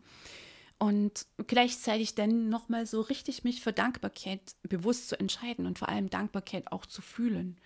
Und 0.80 1.28
gleichzeitig 1.48 2.16
dann 2.16 2.50
nochmal 2.50 2.86
so 2.86 3.02
richtig 3.02 3.44
mich 3.44 3.62
für 3.62 3.74
Dankbarkeit 3.74 4.56
bewusst 4.64 5.10
zu 5.10 5.20
entscheiden 5.20 5.66
und 5.66 5.80
vor 5.80 5.90
allem 5.90 6.10
Dankbarkeit 6.10 6.72
auch 6.72 6.86
zu 6.86 7.02
fühlen. 7.02 7.58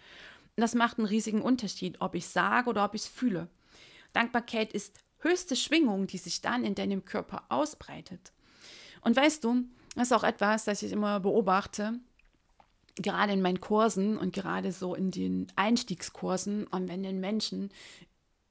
Das 0.56 0.76
macht 0.76 0.98
einen 0.98 1.08
riesigen 1.08 1.42
Unterschied, 1.42 2.02
ob 2.02 2.16
ich 2.16 2.28
sage 2.28 2.70
oder 2.70 2.86
ob 2.86 2.96
ich 2.96 3.02
es 3.02 3.08
fühle. 3.08 3.48
Dankbarkeit 4.14 4.74
ist 4.74 5.00
höchste 5.20 5.56
Schwingung, 5.56 6.08
die 6.08 6.18
sich 6.18 6.42
dann 6.42 6.64
in 6.64 6.76
deinem 6.76 7.06
Körper 7.06 7.44
ausbreitet. 7.50 8.32
Und 9.02 9.16
weißt 9.16 9.44
du, 9.44 9.64
das 9.96 10.10
ist 10.10 10.14
auch 10.14 10.24
etwas, 10.24 10.66
das 10.66 10.84
ich 10.84 10.92
immer 10.92 11.20
beobachte, 11.20 12.00
gerade 12.98 13.34
in 13.34 13.42
meinen 13.42 13.62
Kursen 13.62 14.18
und 14.18 14.34
gerade 14.34 14.72
so 14.72 14.96
in 14.96 15.12
den 15.12 15.48
Einstiegskursen, 15.56 16.68
und 16.68 16.90
wenn 16.90 17.04
den 17.04 17.20
Menschen 17.20 17.70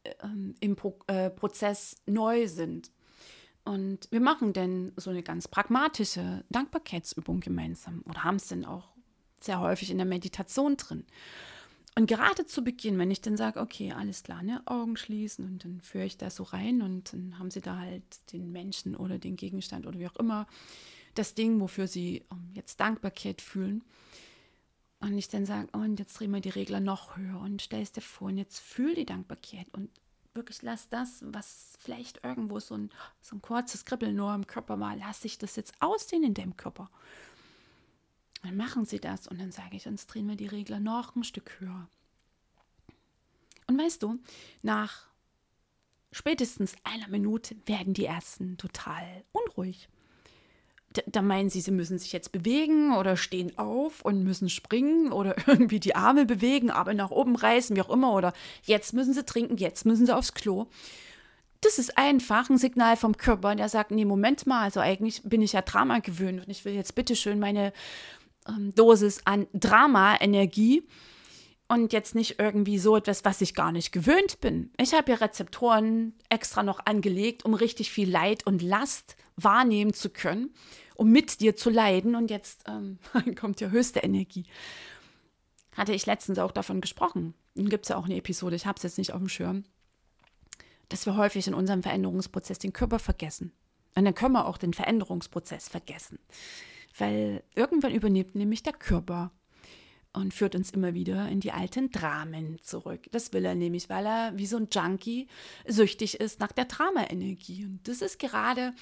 äh, 0.04 0.12
im 0.60 0.76
Pro 0.76 0.98
äh, 1.06 1.30
Prozess 1.30 1.96
neu 2.06 2.48
sind. 2.48 2.90
Und 3.64 4.08
wir 4.12 4.20
machen 4.20 4.52
dann 4.52 4.92
so 4.96 5.10
eine 5.10 5.24
ganz 5.24 5.48
pragmatische 5.48 6.44
Dankbarkeitsübung 6.50 7.40
gemeinsam 7.40 8.02
oder 8.08 8.22
haben 8.22 8.36
es 8.36 8.46
dann 8.46 8.64
auch 8.64 8.90
sehr 9.40 9.60
häufig 9.60 9.90
in 9.90 9.96
der 9.96 10.06
Meditation 10.06 10.76
drin. 10.76 11.04
Und 11.98 12.06
gerade 12.06 12.46
zu 12.46 12.62
Beginn, 12.62 12.98
wenn 12.98 13.10
ich 13.10 13.22
dann 13.22 13.36
sage, 13.36 13.58
okay, 13.58 13.92
alles 13.92 14.22
klar, 14.22 14.42
ne, 14.42 14.62
Augen 14.66 14.96
schließen 14.96 15.46
und 15.46 15.64
dann 15.64 15.80
führe 15.80 16.04
ich 16.04 16.18
da 16.18 16.30
so 16.30 16.42
rein 16.42 16.82
und 16.82 17.12
dann 17.12 17.38
haben 17.38 17.50
sie 17.50 17.62
da 17.62 17.78
halt 17.78 18.04
den 18.32 18.52
Menschen 18.52 18.94
oder 18.94 19.18
den 19.18 19.34
Gegenstand 19.34 19.86
oder 19.86 19.98
wie 19.98 20.06
auch 20.06 20.16
immer, 20.16 20.46
das 21.14 21.34
Ding, 21.34 21.58
wofür 21.58 21.86
sie 21.88 22.22
um, 22.28 22.50
jetzt 22.52 22.78
Dankbarkeit 22.80 23.40
fühlen. 23.40 23.82
Und 25.00 25.18
ich 25.18 25.28
dann 25.28 25.44
sage, 25.44 25.68
oh, 25.74 25.78
und 25.78 25.98
jetzt 25.98 26.18
drehen 26.18 26.32
wir 26.32 26.40
die 26.40 26.48
Regler 26.48 26.80
noch 26.80 27.16
höher 27.16 27.40
und 27.40 27.60
stellst 27.60 27.96
dir 27.96 28.00
vor, 28.00 28.28
und 28.28 28.38
jetzt 28.38 28.60
fühl 28.60 28.94
die 28.94 29.06
Dankbarkeit 29.06 29.72
und 29.74 29.90
wirklich 30.34 30.62
lass 30.62 30.88
das, 30.88 31.22
was 31.26 31.74
vielleicht 31.80 32.24
irgendwo 32.24 32.60
so 32.60 32.76
ein, 32.76 32.90
so 33.20 33.36
ein 33.36 33.42
kurzes 33.42 33.84
Kribbeln 33.84 34.16
nur 34.16 34.34
im 34.34 34.46
Körper 34.46 34.78
war, 34.80 34.96
lass 34.96 35.22
sich 35.22 35.38
das 35.38 35.56
jetzt 35.56 35.74
ausdehnen 35.80 36.28
in 36.28 36.34
deinem 36.34 36.56
Körper. 36.56 36.90
Dann 38.42 38.56
machen 38.56 38.84
sie 38.84 39.00
das 39.00 39.26
und 39.26 39.40
dann 39.40 39.50
sage 39.50 39.76
ich, 39.76 39.86
jetzt 39.86 40.06
drehen 40.06 40.28
wir 40.28 40.36
die 40.36 40.46
Regler 40.46 40.78
noch 40.78 41.16
ein 41.16 41.24
Stück 41.24 41.58
höher. 41.58 41.88
Und 43.66 43.78
weißt 43.78 44.02
du, 44.02 44.20
nach 44.62 45.08
spätestens 46.12 46.76
einer 46.84 47.08
Minute 47.08 47.56
werden 47.66 47.94
die 47.94 48.04
ersten 48.04 48.56
total 48.56 49.24
unruhig. 49.32 49.88
Da, 51.06 51.22
meinen 51.22 51.50
sie, 51.50 51.60
sie 51.60 51.70
müssen 51.70 51.98
sich 51.98 52.12
jetzt 52.12 52.32
bewegen 52.32 52.94
oder 52.96 53.16
stehen 53.16 53.56
auf 53.58 54.02
und 54.02 54.24
müssen 54.24 54.48
springen 54.48 55.12
oder 55.12 55.36
irgendwie 55.46 55.80
die 55.80 55.94
Arme 55.94 56.26
bewegen, 56.26 56.70
aber 56.70 56.94
nach 56.94 57.10
oben 57.10 57.36
reißen, 57.36 57.76
wie 57.76 57.82
auch 57.82 57.90
immer. 57.90 58.12
Oder 58.12 58.32
jetzt 58.62 58.92
müssen 58.92 59.14
sie 59.14 59.24
trinken, 59.24 59.56
jetzt 59.56 59.86
müssen 59.86 60.06
sie 60.06 60.14
aufs 60.14 60.34
Klo. 60.34 60.66
Das 61.60 61.78
ist 61.78 61.96
einfach 61.96 62.50
ein 62.50 62.58
Signal 62.58 62.96
vom 62.96 63.16
Körper, 63.16 63.54
der 63.54 63.68
sagt, 63.68 63.90
nee, 63.90 64.04
Moment 64.04 64.46
mal, 64.46 64.62
also 64.62 64.80
eigentlich 64.80 65.22
bin 65.24 65.42
ich 65.42 65.52
ja 65.52 65.62
Drama 65.62 65.98
gewöhnt 66.00 66.40
und 66.40 66.50
ich 66.50 66.64
will 66.64 66.74
jetzt 66.74 66.94
bitte 66.94 67.16
schön 67.16 67.40
meine 67.40 67.72
ähm, 68.48 68.74
Dosis 68.74 69.22
an 69.24 69.46
Drama-Energie 69.54 70.86
und 71.68 71.92
jetzt 71.92 72.14
nicht 72.14 72.38
irgendwie 72.38 72.78
so 72.78 72.96
etwas, 72.96 73.24
was 73.24 73.40
ich 73.40 73.54
gar 73.54 73.72
nicht 73.72 73.92
gewöhnt 73.92 74.40
bin. 74.40 74.70
Ich 74.78 74.94
habe 74.94 75.10
ja 75.10 75.18
Rezeptoren 75.18 76.14
extra 76.28 76.62
noch 76.62 76.84
angelegt, 76.86 77.44
um 77.44 77.54
richtig 77.54 77.90
viel 77.90 78.08
Leid 78.08 78.46
und 78.46 78.62
Last 78.62 79.16
wahrnehmen 79.36 79.92
zu 79.92 80.10
können, 80.10 80.54
um 80.96 81.10
mit 81.10 81.40
dir 81.40 81.56
zu 81.56 81.70
leiden. 81.70 82.14
Und 82.14 82.30
jetzt 82.30 82.64
ähm, 82.68 82.98
kommt 83.38 83.60
ja 83.60 83.68
höchste 83.68 84.00
Energie. 84.00 84.44
Hatte 85.76 85.92
ich 85.92 86.06
letztens 86.06 86.38
auch 86.38 86.52
davon 86.52 86.80
gesprochen. 86.80 87.34
Gibt 87.54 87.84
es 87.84 87.90
ja 87.90 87.96
auch 87.96 88.04
eine 88.04 88.16
Episode, 88.16 88.56
ich 88.56 88.66
habe 88.66 88.76
es 88.76 88.82
jetzt 88.82 88.98
nicht 88.98 89.12
auf 89.12 89.18
dem 89.18 89.28
Schirm, 89.28 89.64
dass 90.88 91.06
wir 91.06 91.16
häufig 91.16 91.46
in 91.46 91.54
unserem 91.54 91.82
Veränderungsprozess 91.82 92.58
den 92.58 92.72
Körper 92.72 92.98
vergessen. 92.98 93.52
Und 93.94 94.04
dann 94.04 94.14
können 94.14 94.34
wir 94.34 94.46
auch 94.46 94.58
den 94.58 94.74
Veränderungsprozess 94.74 95.68
vergessen 95.68 96.18
weil 96.98 97.42
irgendwann 97.54 97.94
übernimmt 97.94 98.34
nämlich 98.34 98.62
der 98.62 98.72
Körper 98.72 99.30
und 100.12 100.32
führt 100.32 100.54
uns 100.54 100.70
immer 100.70 100.94
wieder 100.94 101.28
in 101.28 101.40
die 101.40 101.52
alten 101.52 101.90
Dramen 101.90 102.58
zurück. 102.62 103.06
Das 103.12 103.32
will 103.32 103.44
er 103.44 103.54
nämlich, 103.54 103.90
weil 103.90 104.06
er 104.06 104.32
wie 104.36 104.46
so 104.46 104.56
ein 104.56 104.68
Junkie 104.70 105.28
süchtig 105.66 106.20
ist 106.20 106.40
nach 106.40 106.52
der 106.52 106.64
Drama-Energie. 106.64 107.66
Und 107.66 107.86
das 107.86 108.00
ist 108.00 108.18
gerade 108.18 108.72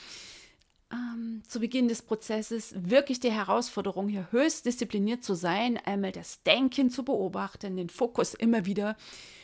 ähm, 0.93 1.43
zu 1.47 1.61
Beginn 1.61 1.89
des 1.89 2.03
Prozesses 2.03 2.75
wirklich 2.77 3.21
die 3.21 3.33
Herausforderung, 3.33 4.09
hier 4.09 4.29
höchst 4.31 4.67
diszipliniert 4.67 5.25
zu 5.25 5.35
sein, 5.35 5.79
einmal 5.79 6.13
das 6.13 6.43
Denken 6.43 6.91
zu 6.91 7.05
beobachten, 7.05 7.77
den 7.77 7.89
Fokus 7.89 8.35
immer 8.35 8.67
wieder 8.67 8.97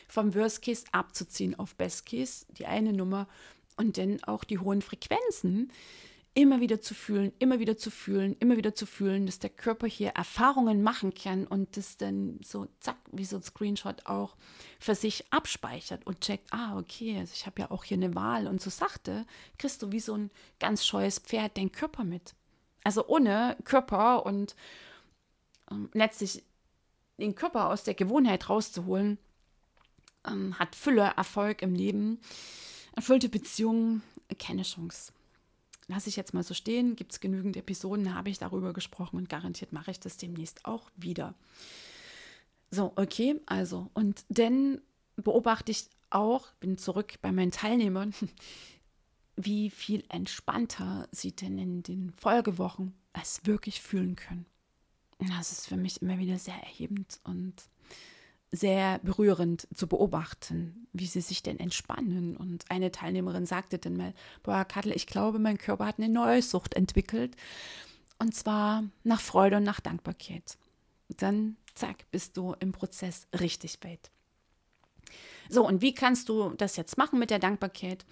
vom 0.09 0.35
Worst 0.35 0.63
Case 0.63 0.85
abzuziehen 0.93 1.59
auf 1.59 1.77
Best 1.77 2.07
Case, 2.07 2.47
die 2.59 2.67
eine 2.67 2.93
Nummer, 2.93 3.29
und 3.77 3.97
dann 3.97 4.23
auch 4.25 4.45
die 4.45 4.59
hohen 4.59 4.83
Frequenzen 4.83 5.73
immer 6.35 6.61
wieder 6.61 6.81
zu 6.81 6.95
fühlen, 6.95 7.33
immer 7.39 7.59
wieder 7.59 7.77
zu 7.77 7.91
fühlen, 7.91 8.37
immer 8.39 8.57
wieder 8.57 8.75
zu 8.75 8.87
fühlen, 8.87 9.27
dass 9.27 9.41
der 9.41 9.51
Körper 9.51 9.87
hier 9.89 10.11
Erfahrungen 10.11 10.83
machen 10.83 11.13
kann 11.13 11.47
und 11.47 11.77
das 11.77 11.97
dann 11.97 12.39
so 12.45 12.69
zack, 12.79 12.97
wie 13.11 13.25
so 13.25 13.37
ein 13.37 13.43
Screenshot 13.43 14.07
auch 14.07 14.37
für 14.79 14.95
sich 14.95 15.33
abspeichert 15.33 16.07
und 16.07 16.21
checkt, 16.21 16.53
ah, 16.53 16.79
okay, 16.79 17.19
also 17.19 17.33
ich 17.35 17.47
habe 17.47 17.63
ja 17.63 17.71
auch 17.71 17.83
hier 17.83 17.97
eine 17.97 18.15
Wahl 18.15 18.47
und 18.47 18.61
so 18.61 18.71
sachte, 18.71 19.27
kriegst 19.59 19.83
du 19.83 19.91
wie 19.91 20.01
so 20.01 20.15
ein 20.15 20.31
ganz 20.61 20.87
scheues 20.87 21.19
Pferd 21.19 21.57
den 21.57 21.73
Körper 21.73 22.05
mit. 22.05 22.35
Also 22.85 23.07
ohne 23.09 23.57
Körper 23.65 24.25
und 24.25 24.55
ähm, 25.71 25.91
letztlich 25.95 26.45
den 27.19 27.35
Körper 27.35 27.69
aus 27.69 27.83
der 27.83 27.95
Gewohnheit 27.95 28.49
rauszuholen, 28.49 29.19
ähm, 30.27 30.59
hat 30.59 30.77
Fülle, 30.77 31.13
Erfolg 31.17 31.61
im 31.61 31.75
Leben, 31.75 32.21
erfüllte 32.95 33.29
Beziehungen, 33.29 34.03
keine 34.39 34.63
Chance 34.63 35.13
lasse 35.91 36.09
ich 36.09 36.17
jetzt 36.17 36.35
mal 36.35 36.43
so 36.43 36.55
stehen. 36.55 36.97
Gibt 36.97 37.13
es 37.13 37.21
genügend 37.21 37.57
Episoden, 37.57 38.15
habe 38.15 38.31
ich 38.31 38.39
darüber 38.39 38.73
gesprochen 38.73 39.17
und 39.17 39.29
garantiert 39.29 39.73
mache 39.73 39.91
ich 39.91 40.01
das 40.01 40.17
demnächst 40.17 40.65
auch 40.65 40.91
wieder. 40.97 41.35
So, 42.71 42.93
okay, 42.97 43.41
also 43.47 43.91
und 43.95 44.25
dann 44.29 44.81
beobachte 45.17 45.73
ich 45.73 45.89
auch, 46.09 46.53
bin 46.61 46.79
zurück 46.79 47.15
bei 47.21 47.33
meinen 47.33 47.51
Teilnehmern, 47.51 48.15
wie 49.37 49.71
viel 49.71 50.05
entspannter 50.09 51.09
sie 51.11 51.33
denn 51.33 51.59
in 51.59 51.83
den 51.83 52.13
Folgewochen 52.13 52.95
es 53.13 53.45
wirklich 53.45 53.81
fühlen 53.81 54.17
können. 54.17 54.47
Das 55.19 55.53
ist 55.53 55.67
für 55.67 55.77
mich 55.77 56.01
immer 56.01 56.19
wieder 56.19 56.39
sehr 56.39 56.55
erhebend 56.55 57.21
und 57.25 57.55
sehr 58.53 58.99
berührend 59.01 59.69
zu 59.75 59.87
beobachten, 59.87 60.87
wie 60.93 61.07
sie 61.07 61.21
sich 61.21 61.43
denn 61.43 61.61
entspannen. 61.61 62.37
Und 62.37 62.65
eine 62.69 62.91
Teilnehmerin 62.91 63.47
sagte 63.47 63.79
dann 63.79 63.97
mal, 63.97 64.13
boah, 64.43 64.65
Kattel, 64.65 64.93
ich 64.93 65.07
glaube, 65.07 65.39
mein 65.39 65.59
Körper 65.59 65.87
hat 65.87 65.99
eine 65.99 66.09
neue 66.09 66.43
Sucht 66.43 66.75
entwickelt. 66.75 67.37
Und 68.19 68.35
zwar 68.35 68.85
nach 69.05 69.21
Freude 69.21 69.59
und 69.59 69.63
nach 69.63 69.81
Dankbarkeit. 69.81 70.59
Dann, 71.09 71.57
zack, 71.75 72.11
bist 72.11 72.37
du 72.37 72.55
im 72.61 72.73
Prozess 72.73 73.27
richtig 73.39 73.79
weit. 73.83 74.11
So, 75.49 75.67
und 75.67 75.81
wie 75.81 75.95
kannst 75.95 76.29
du 76.29 76.51
das 76.51 76.77
jetzt 76.77 76.99
machen 76.99 77.19
mit 77.19 77.31
der 77.31 77.39
Dankbarkeit? 77.39 78.05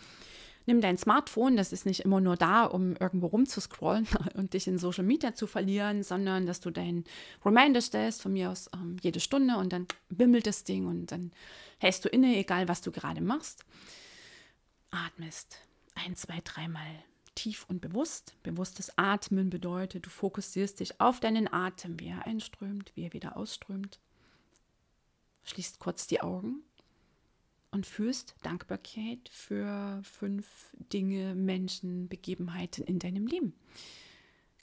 nimm 0.69 0.81
dein 0.83 0.99
Smartphone, 0.99 1.57
das 1.57 1.73
ist 1.73 1.87
nicht 1.87 2.01
immer 2.01 2.21
nur 2.21 2.37
da, 2.37 2.65
um 2.65 2.95
irgendwo 2.95 3.27
rumzuscrollen 3.27 4.07
und 4.39 4.55
dich 4.55 4.67
in 4.67 4.79
Social 4.79 5.05
Media 5.05 5.35
zu 5.35 5.47
verlieren, 5.47 6.03
sondern 6.03 6.47
dass 6.47 6.61
du 6.61 6.71
deinen 6.71 7.05
Reminder 7.45 7.81
stellst, 7.81 8.23
von 8.23 8.33
mir 8.33 8.51
aus 8.51 8.71
ähm, 8.75 8.97
jede 9.03 9.21
Stunde 9.21 9.57
und 9.57 9.73
dann 9.73 9.87
bimmelt 10.09 10.47
das 10.47 10.65
Ding 10.65 10.87
und 10.87 11.07
dann 11.13 11.33
hältst 11.79 12.05
du 12.05 12.09
inne, 12.09 12.37
egal 12.37 12.69
was 12.69 12.81
du 12.81 12.91
gerade 12.93 13.21
machst. 13.21 13.65
Atmest 14.91 15.59
ein, 15.95 16.17
zwei, 16.17 16.41
dreimal 16.43 17.05
tief 17.35 17.67
und 17.69 17.81
bewusst. 17.81 18.35
Bewusstes 18.43 18.97
Atmen 18.97 19.51
bedeutet, 19.51 20.07
du 20.07 20.11
fokussierst 20.11 20.81
dich 20.81 21.01
auf 21.01 21.21
deinen 21.21 21.53
Atem, 21.53 21.99
wie 22.01 22.09
er 22.09 22.27
einströmt, 22.27 22.93
wie 22.95 23.05
er 23.05 23.13
wieder 23.13 23.37
ausströmt. 23.37 24.01
Schließt 25.45 25.79
kurz 25.79 26.07
die 26.07 26.21
Augen 26.21 26.63
und 27.71 27.87
fühlst 27.87 28.35
Dankbarkeit 28.43 29.29
für 29.31 30.01
fünf 30.03 30.75
Dinge, 30.93 31.35
Menschen, 31.35 32.09
Begebenheiten 32.09 32.85
in 32.85 32.99
deinem 32.99 33.27
Leben. 33.27 33.55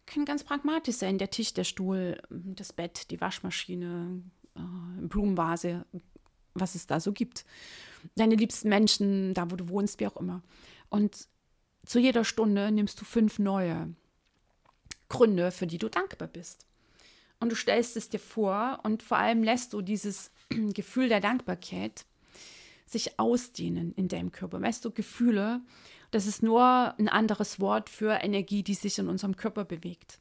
Können 0.05 0.25
ganz 0.25 0.43
pragmatisch 0.43 0.97
sein, 0.97 1.17
der 1.17 1.31
Tisch, 1.31 1.53
der 1.53 1.63
Stuhl, 1.63 2.21
das 2.29 2.73
Bett, 2.73 3.09
die 3.09 3.19
Waschmaschine, 3.19 4.21
äh, 4.55 4.59
Blumenvase, 5.07 5.85
was 6.53 6.75
es 6.75 6.87
da 6.87 6.99
so 6.99 7.11
gibt. 7.11 7.45
Deine 8.15 8.35
liebsten 8.35 8.69
Menschen, 8.69 9.33
da 9.33 9.49
wo 9.49 9.55
du 9.55 9.69
wohnst, 9.69 9.99
wie 9.99 10.07
auch 10.07 10.17
immer. 10.17 10.41
Und 10.89 11.27
zu 11.85 11.99
jeder 11.99 12.23
Stunde 12.23 12.71
nimmst 12.71 12.99
du 13.01 13.05
fünf 13.05 13.39
neue 13.39 13.93
Gründe, 15.09 15.51
für 15.51 15.67
die 15.67 15.77
du 15.77 15.89
dankbar 15.89 16.27
bist. 16.27 16.65
Und 17.39 17.51
du 17.51 17.55
stellst 17.55 17.97
es 17.97 18.09
dir 18.09 18.19
vor 18.19 18.79
und 18.83 19.03
vor 19.03 19.17
allem 19.17 19.43
lässt 19.43 19.73
du 19.73 19.81
dieses 19.81 20.31
Gefühl 20.73 21.09
der 21.09 21.19
Dankbarkeit 21.19 22.05
sich 22.85 23.19
ausdehnen 23.19 23.93
in 23.95 24.07
deinem 24.07 24.31
Körper. 24.31 24.61
Weißt 24.61 24.85
du, 24.85 24.91
Gefühle, 24.91 25.61
das 26.11 26.27
ist 26.27 26.43
nur 26.43 26.63
ein 26.97 27.09
anderes 27.09 27.59
Wort 27.59 27.89
für 27.89 28.13
Energie, 28.23 28.63
die 28.63 28.73
sich 28.73 28.97
in 28.99 29.09
unserem 29.09 29.35
Körper 29.35 29.65
bewegt. 29.65 30.19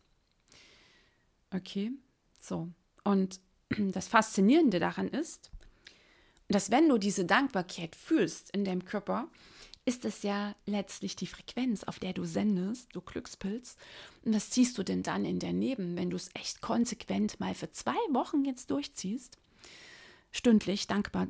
Okay, 1.50 1.92
so. 2.40 2.68
Und 3.04 3.40
das 3.78 4.08
Faszinierende 4.08 4.80
daran 4.80 5.08
ist, 5.08 5.50
dass 6.48 6.70
wenn 6.70 6.88
du 6.88 6.98
diese 6.98 7.24
Dankbarkeit 7.24 7.96
fühlst 7.96 8.50
in 8.50 8.64
deinem 8.64 8.84
Körper, 8.84 9.28
ist 9.86 10.04
es 10.04 10.22
ja 10.22 10.54
letztlich 10.66 11.14
die 11.14 11.26
Frequenz, 11.26 11.84
auf 11.84 11.98
der 11.98 12.14
du 12.14 12.24
sendest, 12.24 12.88
du 12.94 13.02
Glückspilz. 13.02 13.76
Und 14.24 14.34
was 14.34 14.50
ziehst 14.50 14.78
du 14.78 14.82
denn 14.82 15.02
dann 15.02 15.24
in 15.24 15.38
dein 15.38 15.60
Leben, 15.60 15.96
wenn 15.96 16.10
du 16.10 16.16
es 16.16 16.30
echt 16.34 16.62
konsequent 16.62 17.38
mal 17.38 17.54
für 17.54 17.70
zwei 17.70 17.92
Wochen 18.10 18.44
jetzt 18.44 18.70
durchziehst? 18.70 19.38
Stündlich 20.32 20.86
dankbar 20.86 21.28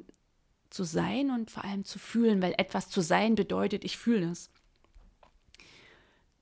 zu 0.74 0.84
sein 0.84 1.30
und 1.30 1.50
vor 1.50 1.64
allem 1.64 1.84
zu 1.84 1.98
fühlen, 1.98 2.42
weil 2.42 2.54
etwas 2.58 2.90
zu 2.90 3.00
sein 3.00 3.36
bedeutet, 3.36 3.84
ich 3.84 3.96
fühle 3.96 4.30
es. 4.30 4.50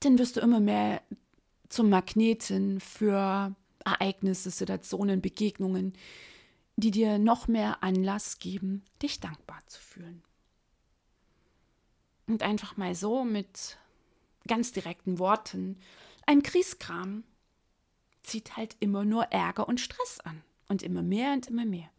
Dann 0.00 0.18
wirst 0.18 0.36
du 0.36 0.40
immer 0.40 0.58
mehr 0.58 1.02
zum 1.68 1.90
Magneten 1.90 2.80
für 2.80 3.54
Ereignisse, 3.84 4.50
Situationen, 4.50 5.20
Begegnungen, 5.20 5.92
die 6.76 6.90
dir 6.90 7.18
noch 7.18 7.46
mehr 7.46 7.82
Anlass 7.82 8.38
geben, 8.38 8.82
dich 9.02 9.20
dankbar 9.20 9.60
zu 9.66 9.80
fühlen. 9.80 10.22
Und 12.26 12.42
einfach 12.42 12.76
mal 12.78 12.94
so 12.94 13.24
mit 13.24 13.76
ganz 14.46 14.72
direkten 14.72 15.18
Worten, 15.18 15.78
ein 16.24 16.42
Kriegskram 16.42 17.24
zieht 18.22 18.56
halt 18.56 18.76
immer 18.80 19.04
nur 19.04 19.24
Ärger 19.24 19.68
und 19.68 19.80
Stress 19.80 20.20
an 20.20 20.42
und 20.68 20.82
immer 20.82 21.02
mehr 21.02 21.34
und 21.34 21.48
immer 21.48 21.66
mehr. 21.66 21.90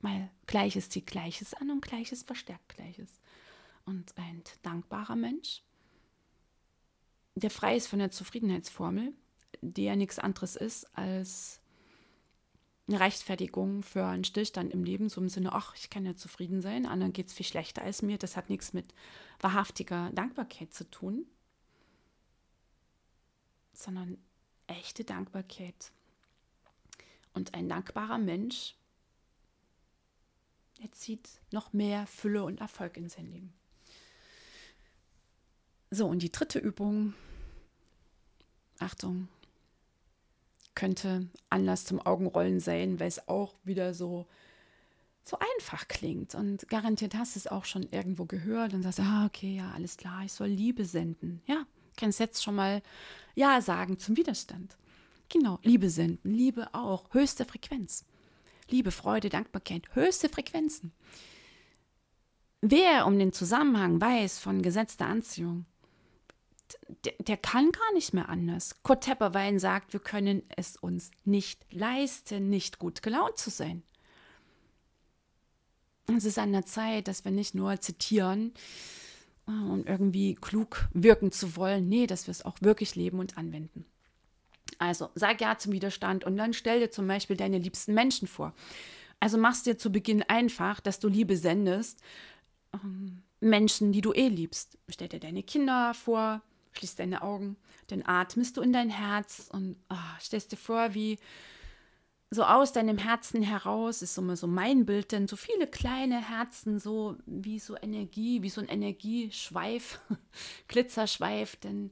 Weil 0.00 0.30
Gleiches 0.46 0.90
zieht 0.90 1.06
Gleiches 1.06 1.54
an 1.54 1.70
und 1.70 1.82
Gleiches 1.82 2.22
verstärkt 2.22 2.68
Gleiches. 2.68 3.20
Und 3.84 4.16
ein 4.16 4.42
dankbarer 4.62 5.16
Mensch, 5.16 5.62
der 7.34 7.50
frei 7.50 7.76
ist 7.76 7.88
von 7.88 7.98
der 7.98 8.10
Zufriedenheitsformel, 8.10 9.12
die 9.60 9.84
ja 9.84 9.96
nichts 9.96 10.18
anderes 10.18 10.56
ist 10.56 10.84
als 10.96 11.60
eine 12.88 13.00
Rechtfertigung 13.00 13.82
für 13.82 14.06
einen 14.06 14.24
Stillstand 14.24 14.72
im 14.72 14.82
Leben, 14.82 15.08
so 15.08 15.20
im 15.20 15.28
Sinne, 15.28 15.52
ach, 15.52 15.74
ich 15.76 15.90
kann 15.90 16.06
ja 16.06 16.16
zufrieden 16.16 16.62
sein, 16.62 16.86
anderen 16.86 17.12
geht 17.12 17.26
es 17.26 17.34
viel 17.34 17.44
schlechter 17.44 17.82
als 17.82 18.00
mir. 18.00 18.16
Das 18.16 18.36
hat 18.36 18.48
nichts 18.48 18.72
mit 18.72 18.94
wahrhaftiger 19.40 20.10
Dankbarkeit 20.12 20.72
zu 20.72 20.90
tun, 20.90 21.26
sondern 23.74 24.16
echte 24.66 25.04
Dankbarkeit. 25.04 25.92
Und 27.34 27.54
ein 27.54 27.68
dankbarer 27.68 28.18
Mensch, 28.18 28.74
er 30.80 30.92
zieht 30.92 31.28
noch 31.52 31.72
mehr 31.72 32.06
Fülle 32.06 32.44
und 32.44 32.60
Erfolg 32.60 32.96
in 32.96 33.08
sein 33.08 33.26
Leben. 33.30 33.52
So, 35.90 36.06
und 36.06 36.22
die 36.22 36.32
dritte 36.32 36.58
Übung, 36.58 37.14
Achtung, 38.78 39.28
könnte 40.74 41.28
Anlass 41.50 41.86
zum 41.86 42.00
Augenrollen 42.00 42.60
sein, 42.60 43.00
weil 43.00 43.08
es 43.08 43.26
auch 43.26 43.54
wieder 43.64 43.94
so, 43.94 44.26
so 45.24 45.36
einfach 45.56 45.88
klingt. 45.88 46.34
Und 46.34 46.68
garantiert 46.68 47.14
hast 47.14 47.34
du 47.34 47.40
es 47.40 47.46
auch 47.46 47.64
schon 47.64 47.88
irgendwo 47.90 48.26
gehört 48.26 48.74
und 48.74 48.82
sagst, 48.82 49.00
ah, 49.00 49.26
okay, 49.26 49.56
ja, 49.56 49.72
alles 49.72 49.96
klar, 49.96 50.24
ich 50.24 50.32
soll 50.32 50.48
Liebe 50.48 50.84
senden. 50.84 51.42
Ja, 51.46 51.66
kannst 51.96 52.20
jetzt 52.20 52.44
schon 52.44 52.54
mal 52.54 52.82
Ja 53.34 53.60
sagen 53.60 53.98
zum 53.98 54.16
Widerstand. 54.16 54.76
Genau, 55.30 55.58
Liebe 55.62 55.90
senden, 55.90 56.32
Liebe 56.32 56.72
auch, 56.72 57.12
höchste 57.12 57.44
Frequenz. 57.44 58.04
Liebe, 58.70 58.90
Freude, 58.90 59.28
Dankbarkeit, 59.28 59.94
höchste 59.94 60.28
Frequenzen. 60.28 60.92
Wer 62.60 63.06
um 63.06 63.18
den 63.18 63.32
Zusammenhang 63.32 64.00
weiß 64.00 64.38
von 64.38 64.62
Gesetz 64.62 64.96
der 64.96 65.06
Anziehung, 65.06 65.64
der, 67.04 67.14
der, 67.20 67.36
kann 67.36 67.72
gar 67.72 67.92
nicht 67.94 68.12
mehr 68.12 68.28
anders. 68.28 68.82
Kurt 68.82 69.04
Tepperwein 69.04 69.58
sagt, 69.58 69.92
wir 69.92 70.00
können 70.00 70.42
es 70.56 70.76
uns 70.76 71.10
nicht 71.24 71.64
leisten, 71.72 72.50
nicht 72.50 72.78
gut 72.78 73.02
gelaunt 73.02 73.38
zu 73.38 73.50
sein. 73.50 73.82
Es 76.14 76.24
ist 76.24 76.38
an 76.38 76.52
der 76.52 76.66
Zeit, 76.66 77.08
dass 77.08 77.24
wir 77.24 77.32
nicht 77.32 77.54
nur 77.54 77.80
zitieren, 77.80 78.52
um 79.46 79.84
irgendwie 79.86 80.34
klug 80.34 80.88
wirken 80.92 81.32
zu 81.32 81.56
wollen, 81.56 81.88
nee, 81.88 82.06
dass 82.06 82.26
wir 82.26 82.32
es 82.32 82.44
auch 82.44 82.58
wirklich 82.60 82.96
leben 82.96 83.18
und 83.18 83.38
anwenden. 83.38 83.86
Also 84.78 85.10
sag 85.14 85.40
ja 85.40 85.58
zum 85.58 85.72
Widerstand 85.72 86.24
und 86.24 86.36
dann 86.36 86.52
stell 86.52 86.80
dir 86.80 86.90
zum 86.90 87.06
Beispiel 87.06 87.36
deine 87.36 87.58
liebsten 87.58 87.94
Menschen 87.94 88.28
vor. 88.28 88.54
Also 89.20 89.36
machst 89.38 89.66
dir 89.66 89.76
zu 89.76 89.90
Beginn 89.90 90.22
einfach, 90.22 90.80
dass 90.80 91.00
du 91.00 91.08
Liebe 91.08 91.36
sendest. 91.36 92.00
Ähm, 92.72 93.22
Menschen, 93.40 93.92
die 93.92 94.00
du 94.00 94.12
eh 94.12 94.28
liebst. 94.28 94.78
Stell 94.88 95.08
dir 95.08 95.20
deine 95.20 95.42
Kinder 95.42 95.94
vor, 95.94 96.42
Schließ 96.78 96.96
deine 96.96 97.22
Augen, 97.22 97.56
dann 97.88 98.04
atmest 98.06 98.56
du 98.56 98.60
in 98.60 98.72
dein 98.72 98.90
Herz 98.90 99.48
und 99.52 99.76
oh, 99.90 99.96
stellst 100.20 100.52
dir 100.52 100.56
vor, 100.56 100.94
wie 100.94 101.18
so 102.30 102.44
aus 102.44 102.72
deinem 102.72 102.98
Herzen 102.98 103.42
heraus 103.42 104.02
ist 104.02 104.18
immer 104.18 104.36
so 104.36 104.46
mein 104.46 104.84
Bild, 104.84 105.12
denn 105.12 105.26
so 105.26 105.36
viele 105.36 105.66
kleine 105.66 106.28
Herzen, 106.28 106.78
so 106.78 107.16
wie 107.24 107.58
so 107.58 107.74
Energie, 107.76 108.42
wie 108.42 108.50
so 108.50 108.60
ein 108.60 108.68
Energieschweif, 108.68 109.98
Glitzerschweif, 110.68 111.56
denn 111.56 111.90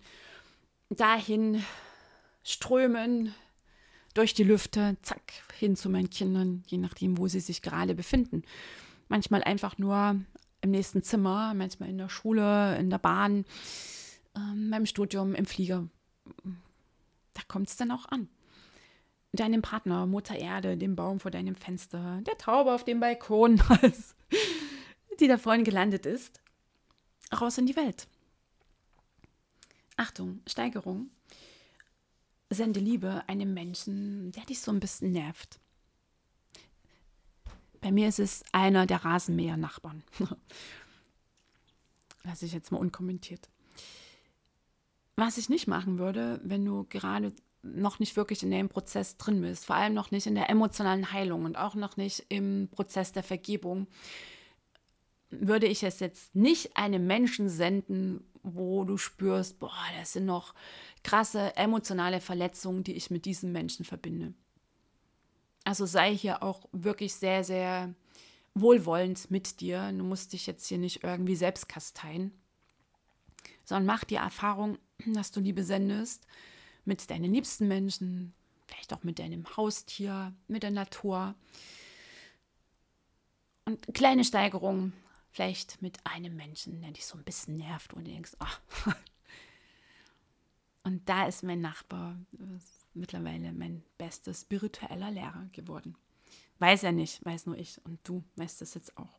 dahin 0.91 1.65
strömen 2.47 3.35
durch 4.15 4.33
die 4.33 4.45
Lüfte, 4.45 4.97
zack, 5.03 5.33
hin 5.59 5.77
zu 5.77 5.91
meinen 5.91 6.11
Kindern, 6.11 6.63
je 6.69 6.79
nachdem, 6.79 7.19
wo 7.19 7.29
sie 7.29 7.41
sich 7.41 7.61
gerade 7.61 7.95
befinden. 7.95 8.45
Manchmal 9.09 9.43
einfach 9.43 9.79
nur 9.79 10.21
im 10.63 10.71
nächsten 10.71 11.03
Zimmer, 11.03 11.53
manchmal 11.55 11.89
in 11.91 11.99
der 11.99 12.09
Schule, 12.09 12.79
in 12.79 12.89
der 12.89 12.99
Bahn, 12.99 13.45
ähm, 14.37 14.71
beim 14.71 14.87
Studium, 14.87 15.35
im 15.35 15.45
Flieger. 15.45 15.89
Da 17.35 17.43
kommt 17.49 17.69
es 17.69 17.77
dann 17.77 17.91
auch 17.91 18.07
an. 18.07 18.29
Deinem 19.33 19.61
Partner, 19.61 20.07
Mutter 20.07 20.37
Erde, 20.37 20.79
dem 20.79 20.97
Baum 20.97 21.21
vor 21.21 21.31
deinem 21.31 21.57
Fenster, 21.57 22.23
der 22.23 22.39
Taube 22.39 22.73
auf 22.73 22.85
dem 22.85 23.01
Balkon, 23.01 23.61
die 25.21 25.29
da 25.29 25.37
vorhin 25.37 25.65
gelandet 25.65 26.07
ist, 26.07 26.41
raus 27.39 27.59
in 27.59 27.67
die 27.67 27.77
Welt. 27.77 28.07
Achtung, 29.97 30.41
Steigerung. 30.47 31.11
Sende 32.51 32.81
Liebe 32.81 33.23
einem 33.27 33.55
Menschen, 33.55 34.31
der 34.33 34.45
dich 34.45 34.61
so 34.61 34.71
ein 34.71 34.81
bisschen 34.81 35.13
nervt. 35.13 35.59
Bei 37.81 37.91
mir 37.91 38.09
ist 38.09 38.21
es 38.21 38.45
einer 38.53 38.87
der 38.87 39.05
Rasenmäher-Nachbarn. 39.05 40.03
Lasse 42.25 42.47
ich 42.47 42.53
jetzt 42.53 42.73
mal 42.73 42.79
unkommentiert. 42.79 43.49
Was 45.17 45.39
ich 45.39 45.49
nicht 45.49 45.67
machen 45.67 45.99
würde, 45.99 46.41
wenn 46.45 46.65
du 46.65 46.85
gerade 46.89 47.33
noch 47.63 47.99
nicht 47.99 48.17
wirklich 48.17 48.43
in 48.43 48.51
dem 48.51 48.69
Prozess 48.69 49.17
drin 49.17 49.41
bist, 49.41 49.67
vor 49.67 49.77
allem 49.77 49.95
noch 49.95 50.11
nicht 50.11 50.27
in 50.27 50.35
der 50.35 50.51
emotionalen 50.51 51.13
Heilung 51.13 51.45
und 51.45 51.57
auch 51.57 51.75
noch 51.75 51.97
nicht 51.97 52.27
im 52.29 52.69
Prozess 52.71 53.13
der 53.13 53.23
Vergebung, 53.23 53.89
würde 55.31 55.67
ich 55.67 55.83
es 55.83 55.99
jetzt 56.01 56.35
nicht 56.35 56.77
einem 56.77 57.07
Menschen 57.07 57.49
senden, 57.49 58.25
wo 58.47 58.85
du 58.85 58.97
spürst, 58.97 59.59
boah, 59.59 59.73
das 59.99 60.13
sind 60.13 60.25
noch 60.25 60.55
krasse 61.03 61.55
emotionale 61.57 62.21
Verletzungen, 62.21 62.85
die 62.85 62.95
ich 62.95 63.11
mit 63.11 63.25
diesem 63.25 63.53
Menschen 63.53 63.85
verbinde. 63.85 64.35
Also 65.65 65.85
sei 65.85 66.17
hier 66.17 66.43
auch 66.45 66.69
wirklich 66.71 67.15
sehr, 67.15 67.43
sehr 67.43 67.93
wohlwollend 68.55 69.31
mit 69.31 69.61
dir. 69.61 69.91
Du 69.93 70.05
musst 70.05 70.33
dich 70.33 70.47
jetzt 70.47 70.67
hier 70.67 70.79
nicht 70.79 71.03
irgendwie 71.03 71.35
selbst 71.35 71.69
kasteien, 71.69 72.33
sondern 73.65 73.87
mach 73.87 74.05
die 74.05 74.15
Erfahrung, 74.15 74.79
dass 75.07 75.33
du 75.33 75.41
Liebe 75.41 75.65
sendest 75.65 76.25
mit 76.85 77.11
deinen 77.11 77.35
liebsten 77.35 77.67
Menschen, 77.67 78.33
vielleicht 78.69 78.95
auch 78.95 79.03
mit 79.03 79.19
deinem 79.19 79.45
Haustier, 79.57 80.33
mit 80.47 80.63
der 80.63 80.71
Natur. 80.71 81.35
Und 83.65 83.93
kleine 83.93 84.25
Steigerung, 84.25 84.93
vielleicht 85.37 85.83
mit 85.83 85.99
einem 86.07 86.35
Menschen, 86.35 86.81
der 86.81 86.93
dich 86.93 87.05
so 87.05 87.19
ein 87.19 87.25
bisschen 87.25 87.59
nervt 87.59 87.93
und 87.93 88.07
du 88.07 88.11
denkst, 88.11 88.33
ach. 88.39 88.61
Und 90.83 91.09
da 91.09 91.27
ist 91.27 91.43
mein 91.43 91.61
Nachbar 91.61 92.17
ist 92.57 92.87
mittlerweile 92.95 93.53
mein 93.53 93.83
bester 93.99 94.33
spiritueller 94.33 95.11
Lehrer 95.11 95.49
geworden. 95.53 95.97
Weiß 96.61 96.85
er 96.85 96.93
nicht, 96.93 97.23
weiß 97.25 97.47
nur 97.47 97.59
ich 97.59 97.85
und 97.85 97.99
du 98.05 98.23
weißt 98.37 98.61
das 98.61 98.75
jetzt 98.75 98.97
auch. 98.97 99.19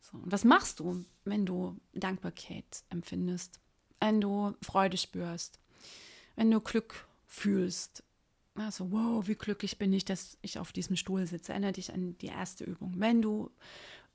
So, 0.00 0.18
und 0.18 0.32
was 0.32 0.44
machst 0.44 0.80
du, 0.80 1.04
wenn 1.24 1.46
du 1.46 1.78
Dankbarkeit 1.94 2.82
empfindest, 2.88 3.60
wenn 4.00 4.20
du 4.20 4.56
Freude 4.60 4.96
spürst, 4.96 5.60
wenn 6.34 6.50
du 6.50 6.60
Glück 6.60 7.06
fühlst? 7.26 8.02
Also, 8.56 8.90
wow, 8.90 9.28
wie 9.28 9.36
glücklich 9.36 9.78
bin 9.78 9.92
ich, 9.92 10.04
dass 10.04 10.36
ich 10.42 10.58
auf 10.58 10.72
diesem 10.72 10.96
Stuhl 10.96 11.26
sitze. 11.28 11.52
Erinnere 11.52 11.72
dich 11.72 11.94
an 11.94 12.18
die 12.18 12.26
erste 12.26 12.64
Übung. 12.64 12.94
Wenn 12.96 13.22
du 13.22 13.52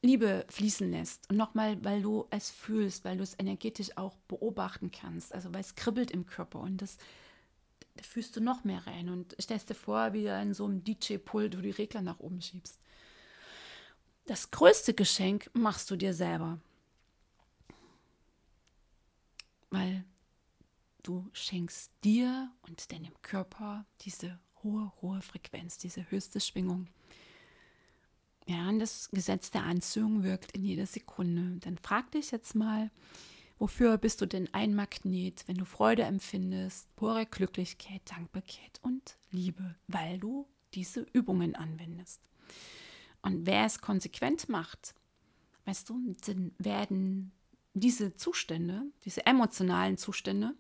Liebe 0.02 0.46
fließen 0.50 0.92
lässt 0.92 1.30
und 1.30 1.38
nochmal, 1.38 1.84
weil 1.84 2.02
du 2.02 2.28
es 2.30 2.52
fühlst, 2.52 3.06
weil 3.06 3.18
du 3.18 3.24
es 3.24 3.38
energetisch 3.40 3.98
auch 3.98 4.16
beobachten 4.28 4.92
kannst, 4.92 5.34
also 5.34 5.54
weil 5.54 5.62
es 5.62 5.76
kribbelt 5.76 6.12
im 6.12 6.26
Körper 6.26 6.60
und 6.60 6.82
das 6.82 6.98
da 7.96 8.04
fühlst 8.04 8.36
du 8.36 8.42
noch 8.42 8.64
mehr 8.64 8.86
rein 8.86 9.10
und 9.10 9.36
stellst 9.40 9.70
dir 9.70 9.76
vor, 9.76 10.14
wie 10.14 10.24
du 10.24 10.42
in 10.42 10.54
so 10.54 10.66
einem 10.66 10.84
DJ-Pult 10.84 11.54
du 11.54 11.62
die 11.62 11.72
Regler 11.72 12.02
nach 12.02 12.20
oben 12.20 12.42
schiebst. 12.42 12.80
Das 14.26 14.52
größte 14.52 14.94
Geschenk 14.94 15.50
machst 15.54 15.90
du 15.92 15.96
dir 15.96 16.14
selber. 16.14 16.60
Weil 19.70 20.04
du 21.04 21.30
schenkst 21.32 21.92
dir 22.04 22.52
und 22.64 22.92
deinem 22.92 23.14
Körper 23.22 23.86
diese 24.02 24.40
hohe, 24.64 24.92
hohe 25.02 25.22
Frequenz, 25.22 25.78
diese 25.78 26.10
höchste 26.10 26.42
Schwingung. 26.42 26.88
Ja, 28.48 28.70
und 28.70 28.80
das 28.80 29.10
Gesetz 29.10 29.50
der 29.50 29.64
Anziehung 29.64 30.24
wirkt 30.24 30.52
in 30.52 30.64
jeder 30.64 30.86
Sekunde. 30.86 31.60
Dann 31.62 31.78
frag 31.80 32.12
dich 32.12 32.30
jetzt 32.32 32.54
mal, 32.54 32.92
wofür 33.58 33.98
bist 33.98 34.22
du 34.22 34.28
denn 34.28 34.54
ein 34.54 34.76
Magnet, 34.76 35.44
wenn 35.48 35.58
du 35.58 35.66
Freude 35.66 36.04
empfindest, 36.04 36.96
pure 36.96 37.26
Glücklichkeit, 37.26 38.02
Dankbarkeit 38.06 38.80
und 38.84 39.18
Liebe, 39.32 39.76
weil 39.88 40.20
du 40.20 40.48
diese 40.76 41.08
Übungen 41.14 41.56
anwendest. 41.56 42.22
Und 43.24 43.48
wer 43.48 43.66
es 43.66 43.82
konsequent 43.82 44.50
macht, 44.50 44.94
weißt 45.66 45.90
du, 45.90 46.16
dann 46.28 46.52
werden 46.60 47.32
diese 47.74 48.16
Zustände, 48.16 48.84
diese 49.04 49.26
emotionalen 49.26 49.98
Zustände, 49.98 50.54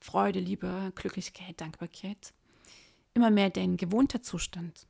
Freude, 0.00 0.40
Liebe, 0.40 0.92
Glücklichkeit, 0.94 1.60
Dankbarkeit, 1.60 2.32
immer 3.12 3.30
mehr 3.30 3.50
dein 3.50 3.76
gewohnter 3.76 4.22
Zustand. 4.22 4.86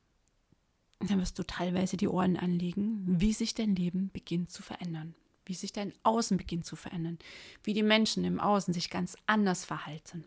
Dann 1.00 1.20
wirst 1.20 1.38
du 1.38 1.42
teilweise 1.42 1.96
die 1.96 2.08
Ohren 2.08 2.36
anlegen, 2.36 3.04
wie 3.06 3.32
sich 3.32 3.54
dein 3.54 3.76
Leben 3.76 4.10
beginnt 4.12 4.50
zu 4.50 4.62
verändern, 4.62 5.14
wie 5.44 5.54
sich 5.54 5.72
dein 5.72 5.92
Außen 6.02 6.36
beginnt 6.36 6.64
zu 6.64 6.76
verändern, 6.76 7.18
wie 7.62 7.74
die 7.74 7.82
Menschen 7.82 8.24
im 8.24 8.40
Außen 8.40 8.72
sich 8.72 8.90
ganz 8.90 9.16
anders 9.26 9.64
verhalten. 9.64 10.24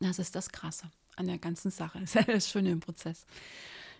Das 0.00 0.18
ist 0.18 0.34
das 0.34 0.50
Krasse 0.50 0.90
an 1.16 1.26
der 1.26 1.38
ganzen 1.38 1.70
Sache. 1.70 1.98
Das 2.00 2.14
ist 2.14 2.28
das 2.28 2.50
Schöne 2.50 2.70
im 2.70 2.80
Prozess 2.80 3.26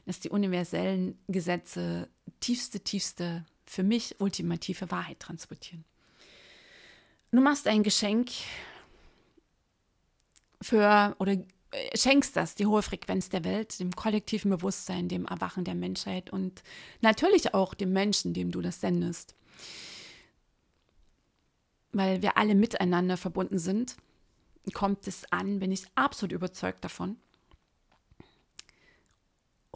dass 0.07 0.21
die 0.21 0.31
universellen 0.31 1.19
Gesetze 1.29 2.09
tiefste, 2.41 2.81
tiefste, 2.81 3.45
für 3.67 3.83
mich 3.83 4.15
ultimative 4.21 4.91
Wahrheit 4.93 5.19
transportieren. 5.19 5.85
Du 7.33 7.41
machst 7.41 7.67
ein 7.67 7.83
Geschenk 7.83 8.31
für 10.63 11.15
oder 11.19 11.37
schenkst 11.95 12.37
das, 12.37 12.55
die 12.55 12.67
hohe 12.67 12.83
Frequenz 12.83 13.29
der 13.29 13.45
Welt, 13.45 13.79
dem 13.81 13.93
kollektiven 13.93 14.51
Bewusstsein, 14.51 15.09
dem 15.09 15.27
Erwachen 15.27 15.65
der 15.65 15.75
Menschheit 15.75 16.31
und 16.31 16.63
natürlich 17.01 17.55
auch 17.55 17.75
dem 17.75 17.93
Menschen, 17.93 18.35
dem 18.35 18.51
du 18.51 18.61
das 18.61 18.81
sendest. 18.81 19.35
Weil 21.93 22.23
wir 22.23 22.37
alle 22.37 22.55
miteinander 22.55 23.17
verbunden 23.17 23.59
sind, 23.59 23.97
kommt 24.73 25.07
es 25.07 25.31
an, 25.33 25.59
bin 25.59 25.73
ich 25.73 25.85
absolut 25.95 26.33
überzeugt 26.33 26.85
davon, 26.85 27.17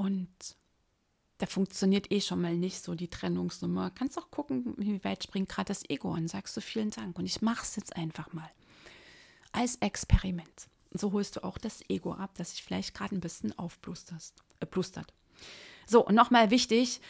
und 0.00 0.56
da 1.36 1.44
funktioniert 1.44 2.10
eh 2.10 2.22
schon 2.22 2.40
mal 2.40 2.56
nicht 2.56 2.82
so 2.82 2.94
die 2.94 3.08
Trennungsnummer. 3.08 3.90
Kannst 3.90 4.16
auch 4.16 4.30
gucken, 4.30 4.72
wie 4.78 5.04
weit 5.04 5.24
springt 5.24 5.50
gerade 5.50 5.68
das 5.68 5.84
Ego 5.90 6.14
an. 6.14 6.26
Sagst 6.26 6.56
du 6.56 6.62
vielen 6.62 6.88
Dank 6.88 7.18
und 7.18 7.26
ich 7.26 7.42
mache 7.42 7.64
es 7.64 7.76
jetzt 7.76 7.94
einfach 7.96 8.32
mal. 8.32 8.50
Als 9.52 9.76
Experiment. 9.76 10.69
So 10.92 11.12
holst 11.12 11.36
du 11.36 11.44
auch 11.44 11.58
das 11.58 11.82
Ego 11.88 12.14
ab, 12.14 12.30
das 12.36 12.50
sich 12.50 12.62
vielleicht 12.62 12.94
gerade 12.94 13.14
ein 13.14 13.20
bisschen 13.20 13.56
aufblustert. 13.58 14.32
Äh, 14.60 14.66
so, 15.86 16.04
und 16.04 16.14
nochmal 16.14 16.50
wichtig, 16.50 17.00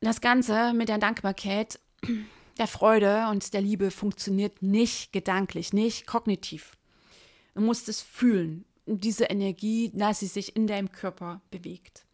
das 0.00 0.20
Ganze 0.20 0.72
mit 0.74 0.88
der 0.88 0.98
Dankbarkeit, 0.98 1.80
der 2.58 2.66
Freude 2.66 3.28
und 3.30 3.52
der 3.54 3.62
Liebe 3.62 3.90
funktioniert 3.90 4.62
nicht 4.62 5.12
gedanklich, 5.12 5.72
nicht 5.72 6.06
kognitiv. 6.06 6.76
Du 7.54 7.60
musst 7.60 7.88
es 7.88 8.02
fühlen 8.02 8.64
diese 8.86 9.24
Energie, 9.24 9.90
dass 9.94 10.20
sie 10.20 10.26
sich 10.26 10.56
in 10.56 10.66
deinem 10.66 10.92
Körper 10.92 11.40
bewegt. 11.50 12.04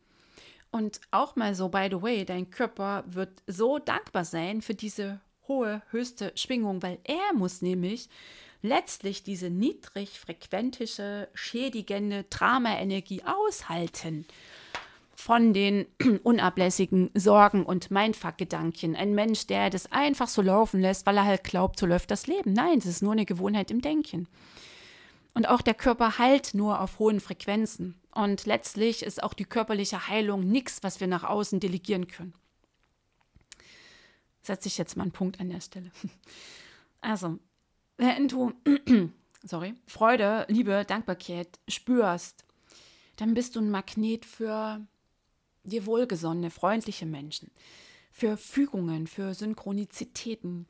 Und 0.71 1.01
auch 1.11 1.35
mal 1.35 1.55
so, 1.55 1.69
by 1.69 1.89
the 1.91 2.01
way, 2.01 2.25
dein 2.25 2.51
Körper 2.51 3.05
wird 3.09 3.43
so 3.47 3.79
dankbar 3.79 4.25
sein 4.25 4.63
für 4.63 4.75
diese 4.75 5.21
hohe, 5.49 5.83
höchste 5.91 6.33
Schwingung, 6.37 6.81
weil 6.83 6.99
er 7.03 7.35
muss 7.35 7.61
nämlich 7.61 8.09
letztlich 8.63 9.23
diese 9.23 9.51
niedrig 9.51 10.19
frequentische, 10.19 11.29
schädigende 11.35 12.25
Drama-Energie 12.25 13.23
aushalten 13.25 14.27
von 15.21 15.53
den 15.53 15.87
unablässigen 16.23 17.11
Sorgen 17.15 17.65
und 17.65 17.91
Mindfuck-Gedanken. 17.91 18.97
Ein 18.97 19.15
Mensch, 19.15 19.47
der 19.47 19.71
das 19.71 19.93
einfach 19.93 20.29
so 20.29 20.43
laufen 20.43 20.81
lässt, 20.81 21.07
weil 21.07 21.19
er 21.19 21.27
halt 21.27 21.45
glaubt, 21.45 21.79
so 21.79 21.87
läuft 21.87 22.11
das 22.11 22.27
Leben. 22.27 22.53
Nein, 22.53 22.79
das 22.79 22.87
ist 22.87 23.03
nur 23.03 23.13
eine 23.13 23.27
Gewohnheit 23.27 23.71
im 23.71 23.83
Denken. 23.83 24.29
Und 25.35 25.49
auch 25.49 25.63
der 25.63 25.75
Körper 25.75 26.19
heilt 26.19 26.55
nur 26.55 26.81
auf 26.81 26.99
hohen 26.99 27.21
Frequenzen. 27.21 28.01
Und 28.13 28.47
letztlich 28.47 29.03
ist 29.03 29.23
auch 29.23 29.35
die 29.35 29.45
körperliche 29.45 30.09
Heilung 30.09 30.49
nichts, 30.49 30.83
was 30.83 31.01
wir 31.01 31.07
nach 31.07 31.25
außen 31.25 31.61
delegieren 31.61 32.09
können. 32.09 32.35
Setze 34.43 34.69
ich 34.69 34.79
jetzt 34.79 34.97
mal 34.97 35.05
einen 35.05 35.13
Punkt 35.13 35.39
an 35.41 35.51
der 35.51 35.61
Stelle. 35.61 35.91
Also, 37.03 37.39
wenn 38.01 38.29
du 38.29 38.53
sorry, 39.45 39.75
Freude, 39.87 40.47
Liebe, 40.49 40.85
Dankbarkeit 40.87 41.59
spürst, 41.69 42.45
dann 43.17 43.35
bist 43.35 43.57
du 43.57 43.61
ein 43.61 43.71
Magnet 43.71 44.25
für 44.25 44.87
dir 45.65 45.87
wohlgesonnene, 45.87 46.51
freundliche 46.51 47.07
Menschen, 47.07 47.51
für 48.11 48.37
Fügungen, 48.37 49.07
für 49.07 49.35
Synchronizitäten, 49.35 50.67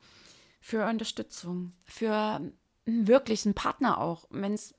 für 0.60 0.86
Unterstützung, 0.86 1.72
für 1.84 2.40
wirklich 2.86 3.46
ein 3.46 3.54
Partner 3.54 4.00
auch, 4.00 4.24
wenn 4.30 4.54
es 4.54 4.74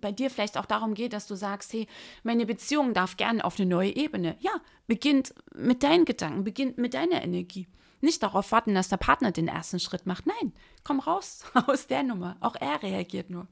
bei 0.00 0.12
dir 0.12 0.28
vielleicht 0.28 0.58
auch 0.58 0.66
darum 0.66 0.94
geht, 0.94 1.12
dass 1.12 1.26
du 1.26 1.34
sagst, 1.34 1.72
hey, 1.72 1.86
meine 2.22 2.46
Beziehung 2.46 2.92
darf 2.92 3.16
gerne 3.16 3.44
auf 3.44 3.58
eine 3.58 3.68
neue 3.68 3.96
Ebene. 3.96 4.36
Ja, 4.40 4.50
beginnt 4.86 5.34
mit 5.54 5.82
deinen 5.82 6.04
Gedanken, 6.04 6.44
beginnt 6.44 6.76
mit 6.76 6.94
deiner 6.94 7.22
Energie. 7.22 7.66
Nicht 8.04 8.22
darauf 8.22 8.52
warten, 8.52 8.74
dass 8.74 8.88
der 8.88 8.96
Partner 8.96 9.32
den 9.32 9.48
ersten 9.48 9.80
Schritt 9.80 10.06
macht. 10.06 10.26
Nein, 10.26 10.52
komm 10.82 11.00
raus 11.00 11.44
aus 11.66 11.86
der 11.86 12.02
Nummer. 12.02 12.36
Auch 12.40 12.56
er 12.56 12.82
reagiert 12.82 13.30
nur. 13.30 13.46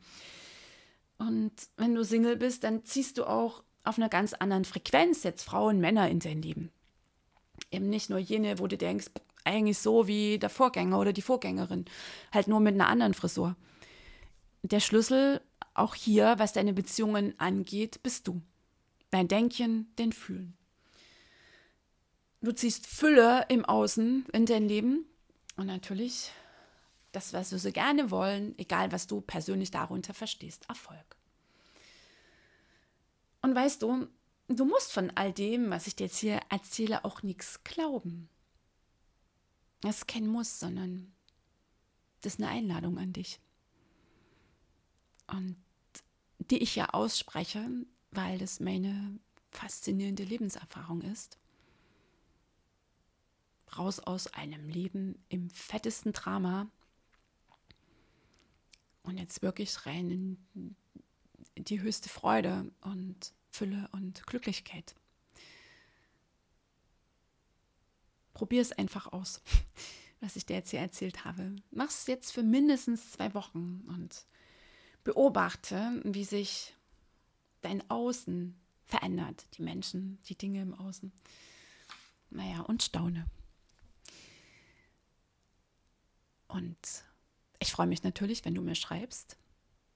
Und 1.19 1.53
wenn 1.77 1.95
du 1.95 2.05
Single 2.05 2.37
bist, 2.37 2.65
dann 2.65 2.85
ziehst 2.85 3.19
du 3.19 3.25
auch 3.25 3.63
auf 3.85 3.99
einer 3.99 4.09
ganz 4.09 4.33
anderen 4.33 4.65
Frequenz 4.65 5.23
jetzt 5.23 5.43
Frauen, 5.43 5.81
Männer 5.81 6.09
in 6.09 6.21
dein 6.21 6.43
Leben. 6.43 6.71
Eben 7.71 7.89
nicht 7.89 8.11
nur 8.11 8.19
jene, 8.19 8.59
wo 8.59 8.67
du 8.67 8.77
denkst, 8.77 9.07
eigentlich 9.45 9.79
so 9.79 10.07
wie 10.07 10.39
der 10.39 10.51
Vorgänger 10.51 10.99
oder 10.99 11.13
die 11.13 11.23
Vorgängerin, 11.23 11.85
halt 12.33 12.47
nur 12.47 12.61
mit 12.61 12.75
einer 12.75 12.89
anderen 12.89 13.15
Frisur 13.15 13.57
der 14.63 14.81
Schlüssel 14.81 15.41
auch 15.75 15.95
hier, 15.95 16.35
was 16.39 16.53
deine 16.53 16.73
Beziehungen 16.73 17.39
angeht, 17.39 18.03
bist 18.03 18.29
du. 18.29 18.43
Dein 19.11 19.29
Denken, 19.29 19.93
dein 19.97 20.13
Fühlen. 20.13 20.57
Du 22.43 22.53
ziehst 22.53 22.87
Fülle 22.89 23.47
im 23.49 23.65
Außen 23.65 24.27
in 24.33 24.47
dein 24.47 24.67
Leben 24.67 25.07
und 25.57 25.67
natürlich 25.67 26.33
das, 27.13 27.33
was 27.33 27.53
wir 27.53 27.59
so 27.59 27.71
gerne 27.71 28.11
wollen, 28.11 28.59
egal 28.59 28.91
was 28.91 29.07
du 29.07 29.21
persönlich 29.21 29.71
darunter 29.71 30.13
verstehst, 30.13 30.69
Erfolg. 30.69 31.17
Und 33.43 33.55
weißt 33.55 33.83
du, 33.83 34.09
du 34.49 34.65
musst 34.65 34.93
von 34.93 35.11
all 35.15 35.33
dem, 35.33 35.71
was 35.71 35.87
ich 35.87 35.95
dir 35.95 36.07
jetzt 36.07 36.19
hier 36.19 36.41
erzähle, 36.49 37.05
auch 37.05 37.23
nichts 37.23 37.63
glauben. 37.63 38.29
Das 39.81 39.99
ist 39.99 40.09
kein 40.09 40.27
Muss, 40.27 40.59
sondern 40.59 41.13
das 42.23 42.35
ist 42.35 42.41
eine 42.41 42.51
Einladung 42.51 42.99
an 42.99 43.13
dich 43.13 43.41
und 45.29 45.57
die 46.39 46.59
ich 46.59 46.77
ja 46.77 46.91
ausspreche, 46.91 47.69
weil 48.11 48.39
das 48.39 48.61
meine 48.61 49.19
faszinierende 49.51 50.25
Lebenserfahrung 50.25 51.03
ist. 51.03 51.39
Raus 53.79 53.99
aus 54.01 54.27
einem 54.29 54.69
Leben 54.69 55.23
im 55.29 55.51
fettesten 55.51 56.13
Drama 56.13 56.71
und 59.03 59.19
jetzt 59.19 59.43
wirklich 59.43 59.87
rein 59.87 60.39
in 61.55 61.65
die 61.65 61.81
höchste 61.81 62.09
Freude 62.09 62.71
und 62.81 63.33
Fülle 63.51 63.89
und 63.93 64.27
Glücklichkeit. 64.27 64.95
Probier 68.35 68.63
es 68.63 68.73
einfach 68.73 69.13
aus, 69.13 69.43
was 70.21 70.37
ich 70.37 70.47
dir 70.47 70.57
jetzt 70.57 70.71
hier 70.71 70.81
erzählt 70.81 71.25
habe. 71.25 71.55
Mach 71.71 71.89
es 71.89 72.07
jetzt 72.07 72.33
für 72.33 72.43
mindestens 72.43 73.13
zwei 73.13 73.35
Wochen 73.35 73.85
und 73.89 74.27
Beobachte, 75.05 76.01
wie 76.05 76.25
sich 76.25 76.75
dein 77.61 77.89
Außen 77.91 78.59
verändert, 78.85 79.47
die 79.55 79.63
Menschen, 79.63 80.19
die 80.27 80.37
Dinge 80.37 80.63
im 80.63 80.75
Außen. 80.75 81.13
Naja, 82.31 82.61
und 82.61 82.83
staune. 82.83 83.27
Und 86.53 86.77
ich 87.61 87.73
freue 87.73 87.87
mich 87.87 88.03
natürlich, 88.03 88.45
wenn 88.45 88.55
du 88.55 88.61
mir 88.61 88.75
schreibst, 88.75 89.39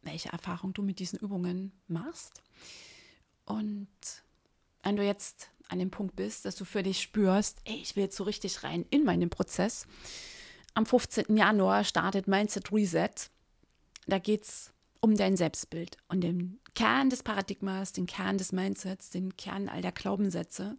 welche 0.02 0.30
Erfahrung 0.30 0.72
du 0.72 0.82
mit 0.82 0.98
diesen 0.98 1.18
Übungen 1.18 1.72
machst. 1.86 2.42
Und 3.44 3.88
wenn 4.82 4.96
du 4.96 5.04
jetzt 5.04 5.50
an 5.68 5.78
dem 5.78 5.90
Punkt 5.90 6.16
bist, 6.16 6.46
dass 6.46 6.56
du 6.56 6.64
für 6.64 6.82
dich 6.82 7.02
spürst, 7.02 7.58
ey, 7.64 7.76
ich 7.76 7.94
will 7.94 8.04
jetzt 8.04 8.16
so 8.16 8.24
richtig 8.24 8.62
rein 8.62 8.86
in 8.88 9.04
meinen 9.04 9.28
Prozess. 9.28 9.86
Am 10.74 10.86
15. 10.86 11.36
Januar 11.36 11.84
startet 11.84 12.26
Mindset 12.26 12.72
Reset. 12.72 13.10
Da 14.06 14.18
geht 14.18 14.44
es 14.44 14.72
um 15.00 15.14
dein 15.14 15.36
Selbstbild 15.36 15.98
und 16.08 16.22
den 16.22 16.58
Kern 16.74 17.10
des 17.10 17.22
Paradigmas, 17.22 17.92
den 17.92 18.06
Kern 18.06 18.38
des 18.38 18.52
Mindsets, 18.52 19.10
den 19.10 19.36
Kern 19.36 19.68
all 19.68 19.82
der 19.82 19.92
Glaubenssätze. 19.92 20.76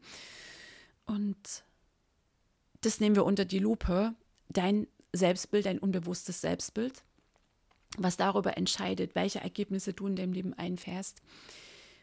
Und 1.06 1.64
das 2.82 3.00
nehmen 3.00 3.16
wir 3.16 3.26
unter 3.26 3.46
die 3.46 3.60
Lupe. 3.60 4.16
Dein 4.50 4.88
Selbstbild, 5.18 5.66
dein 5.66 5.80
unbewusstes 5.80 6.42
Selbstbild, 6.42 7.04
was 7.98 8.18
darüber 8.18 8.58
entscheidet, 8.58 9.16
welche 9.16 9.40
Ergebnisse 9.40 9.94
du 9.94 10.08
in 10.08 10.16
deinem 10.16 10.34
Leben 10.34 10.54
einfährst, 10.54 11.22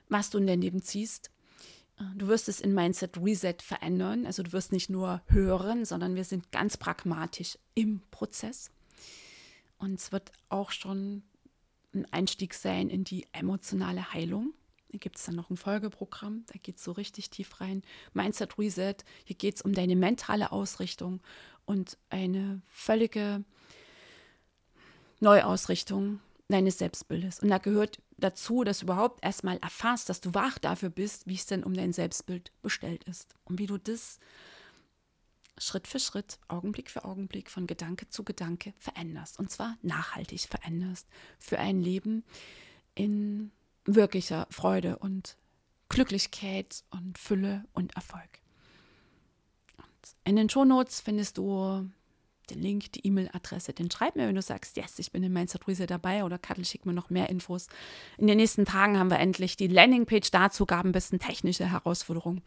was 0.09 0.31
du 0.31 0.39
in 0.39 0.47
dein 0.47 0.61
Leben 0.61 0.83
ziehst. 0.83 1.31
Du 2.17 2.27
wirst 2.27 2.49
es 2.49 2.61
in 2.61 2.75
Mindset 2.75 3.19
Reset 3.19 3.57
verändern. 3.61 4.27
Also 4.27 4.43
du 4.43 4.53
wirst 4.53 4.73
nicht 4.73 4.91
nur 4.91 5.23
hören, 5.29 5.85
sondern 5.85 6.17
wir 6.17 6.25
sind 6.25 6.51
ganz 6.51 6.77
pragmatisch 6.77 7.57
im 7.75 8.03
Prozess. 8.11 8.71
Und 9.79 10.01
es 10.01 10.11
wird 10.11 10.33
auch 10.49 10.73
schon 10.73 11.23
ein 11.95 12.07
Einstieg 12.13 12.55
sein 12.55 12.91
in 12.91 13.05
die 13.05 13.27
emotionale 13.33 14.13
Heilung. 14.13 14.55
Gibt 14.99 15.17
es 15.17 15.25
dann 15.25 15.35
noch 15.35 15.51
ein 15.51 15.57
Folgeprogramm, 15.57 16.45
da 16.47 16.59
geht 16.63 16.77
es 16.77 16.85
so 16.85 16.93
richtig 16.93 17.31
tief 17.31 17.61
rein. 17.61 17.83
Mindset 18.13 18.59
Reset, 18.59 18.97
hier 19.25 19.37
geht 19.37 19.57
es 19.57 19.63
um 19.63 19.75
deine 19.75 19.97
mentale 19.97 20.53
Ausrichtung 20.53 21.21
und 21.65 21.99
eine 22.11 22.63
völlige 22.69 23.45
Neuausrichtung 25.21 26.21
deines 26.49 26.79
Selbstbildes. 26.79 27.41
Und 27.41 27.49
da 27.49 27.59
gehört 27.59 28.01
dazu, 28.19 28.65
dass 28.65 28.79
du 28.79 28.85
überhaupt 28.85 29.25
erstmal 29.25 29.59
erfasst, 29.59 30.09
dass 30.09 30.21
du 30.21 30.35
wach 30.35 30.59
dafür 30.59 30.91
bist, 30.91 31.27
wie 31.27 31.35
es 31.35 31.47
denn 31.47 31.65
um 31.65 31.75
dein 31.75 31.93
Selbstbild 31.93 32.53
bestellt 32.63 33.05
ist 33.05 33.35
und 33.45 33.59
wie 33.59 33.67
du 33.67 33.79
das 33.79 34.19
Schritt 35.59 35.87
für 35.87 36.01
Schritt, 36.01 36.39
Augenblick 36.49 36.91
für 36.91 37.05
Augenblick, 37.05 37.51
von 37.51 37.67
Gedanke 37.67 38.09
zu 38.09 38.25
Gedanke 38.25 38.75
veränderst. 38.79 39.39
Und 39.39 39.51
zwar 39.51 39.77
nachhaltig 39.83 40.43
veränderst 40.43 41.07
für 41.39 41.59
ein 41.59 41.81
Leben 41.81 42.25
in 42.95 43.53
wirklicher 43.85 44.47
Freude 44.51 44.99
und 44.99 45.37
Glücklichkeit 45.89 46.85
und 46.91 47.19
Fülle 47.19 47.65
und 47.73 47.95
Erfolg. 47.95 48.41
Und 49.77 50.17
in 50.25 50.37
den 50.37 50.49
Shownotes 50.49 51.01
findest 51.01 51.39
du 51.39 51.89
den 52.51 52.61
Link, 52.61 52.93
die 52.93 53.07
E-Mail-Adresse. 53.07 53.73
Den 53.73 53.91
schreib 53.91 54.17
mir, 54.17 54.27
wenn 54.27 54.35
du 54.35 54.43
sagst, 54.43 54.77
yes, 54.77 54.99
ich 54.99 55.13
bin 55.13 55.23
in 55.23 55.33
Mindset 55.33 55.67
Reset 55.67 55.87
dabei 55.87 56.25
oder 56.25 56.39
Kattel 56.39 56.65
schickt 56.65 56.87
mir 56.87 56.93
noch 56.93 57.11
mehr 57.11 57.31
Infos. 57.31 57.69
In 58.19 58.27
den 58.27 58.37
nächsten 58.37 58.65
Tagen 58.65 58.99
haben 58.99 59.11
wir 59.11 59.19
endlich 59.19 59.57
die 59.57 59.67
Landingpage 59.67 60.31
dazu, 60.31 60.67
gab 60.67 60.85
ein 60.85 60.93
bisschen 60.93 61.19
technische 61.19 61.71
Herausforderungen. 61.71 62.43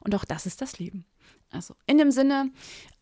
Und 0.00 0.14
auch 0.14 0.24
das 0.24 0.46
ist 0.46 0.60
das 0.60 0.78
Leben. 0.78 1.04
Also 1.50 1.74
in 1.86 1.98
dem 1.98 2.10
Sinne, 2.10 2.50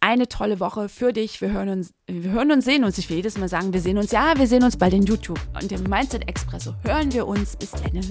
eine 0.01 0.29
tolle 0.29 0.61
Woche 0.61 0.89
für 0.89 1.13
dich. 1.13 1.41
Wir 1.41 1.51
hören 1.51 1.71
uns, 1.71 1.95
wir 2.07 2.31
hören 2.31 2.53
und 2.53 2.61
sehen 2.61 2.85
uns. 2.85 2.99
Ich 2.99 3.09
will 3.09 3.17
jedes 3.17 3.39
Mal 3.39 3.49
sagen, 3.49 3.73
wir 3.73 3.81
sehen 3.81 3.99
uns. 3.99 4.13
Ja, 4.13 4.37
wir 4.37 4.47
sehen 4.47 4.63
uns 4.63 4.77
bald 4.77 4.95
in 4.95 5.03
YouTube. 5.05 5.41
Und 5.61 5.73
im 5.73 5.83
Mindset 5.85 6.29
Expresso 6.29 6.75
hören 6.85 7.13
wir 7.13 7.27
uns. 7.27 7.57
Bis 7.57 7.71
dann. 7.71 8.05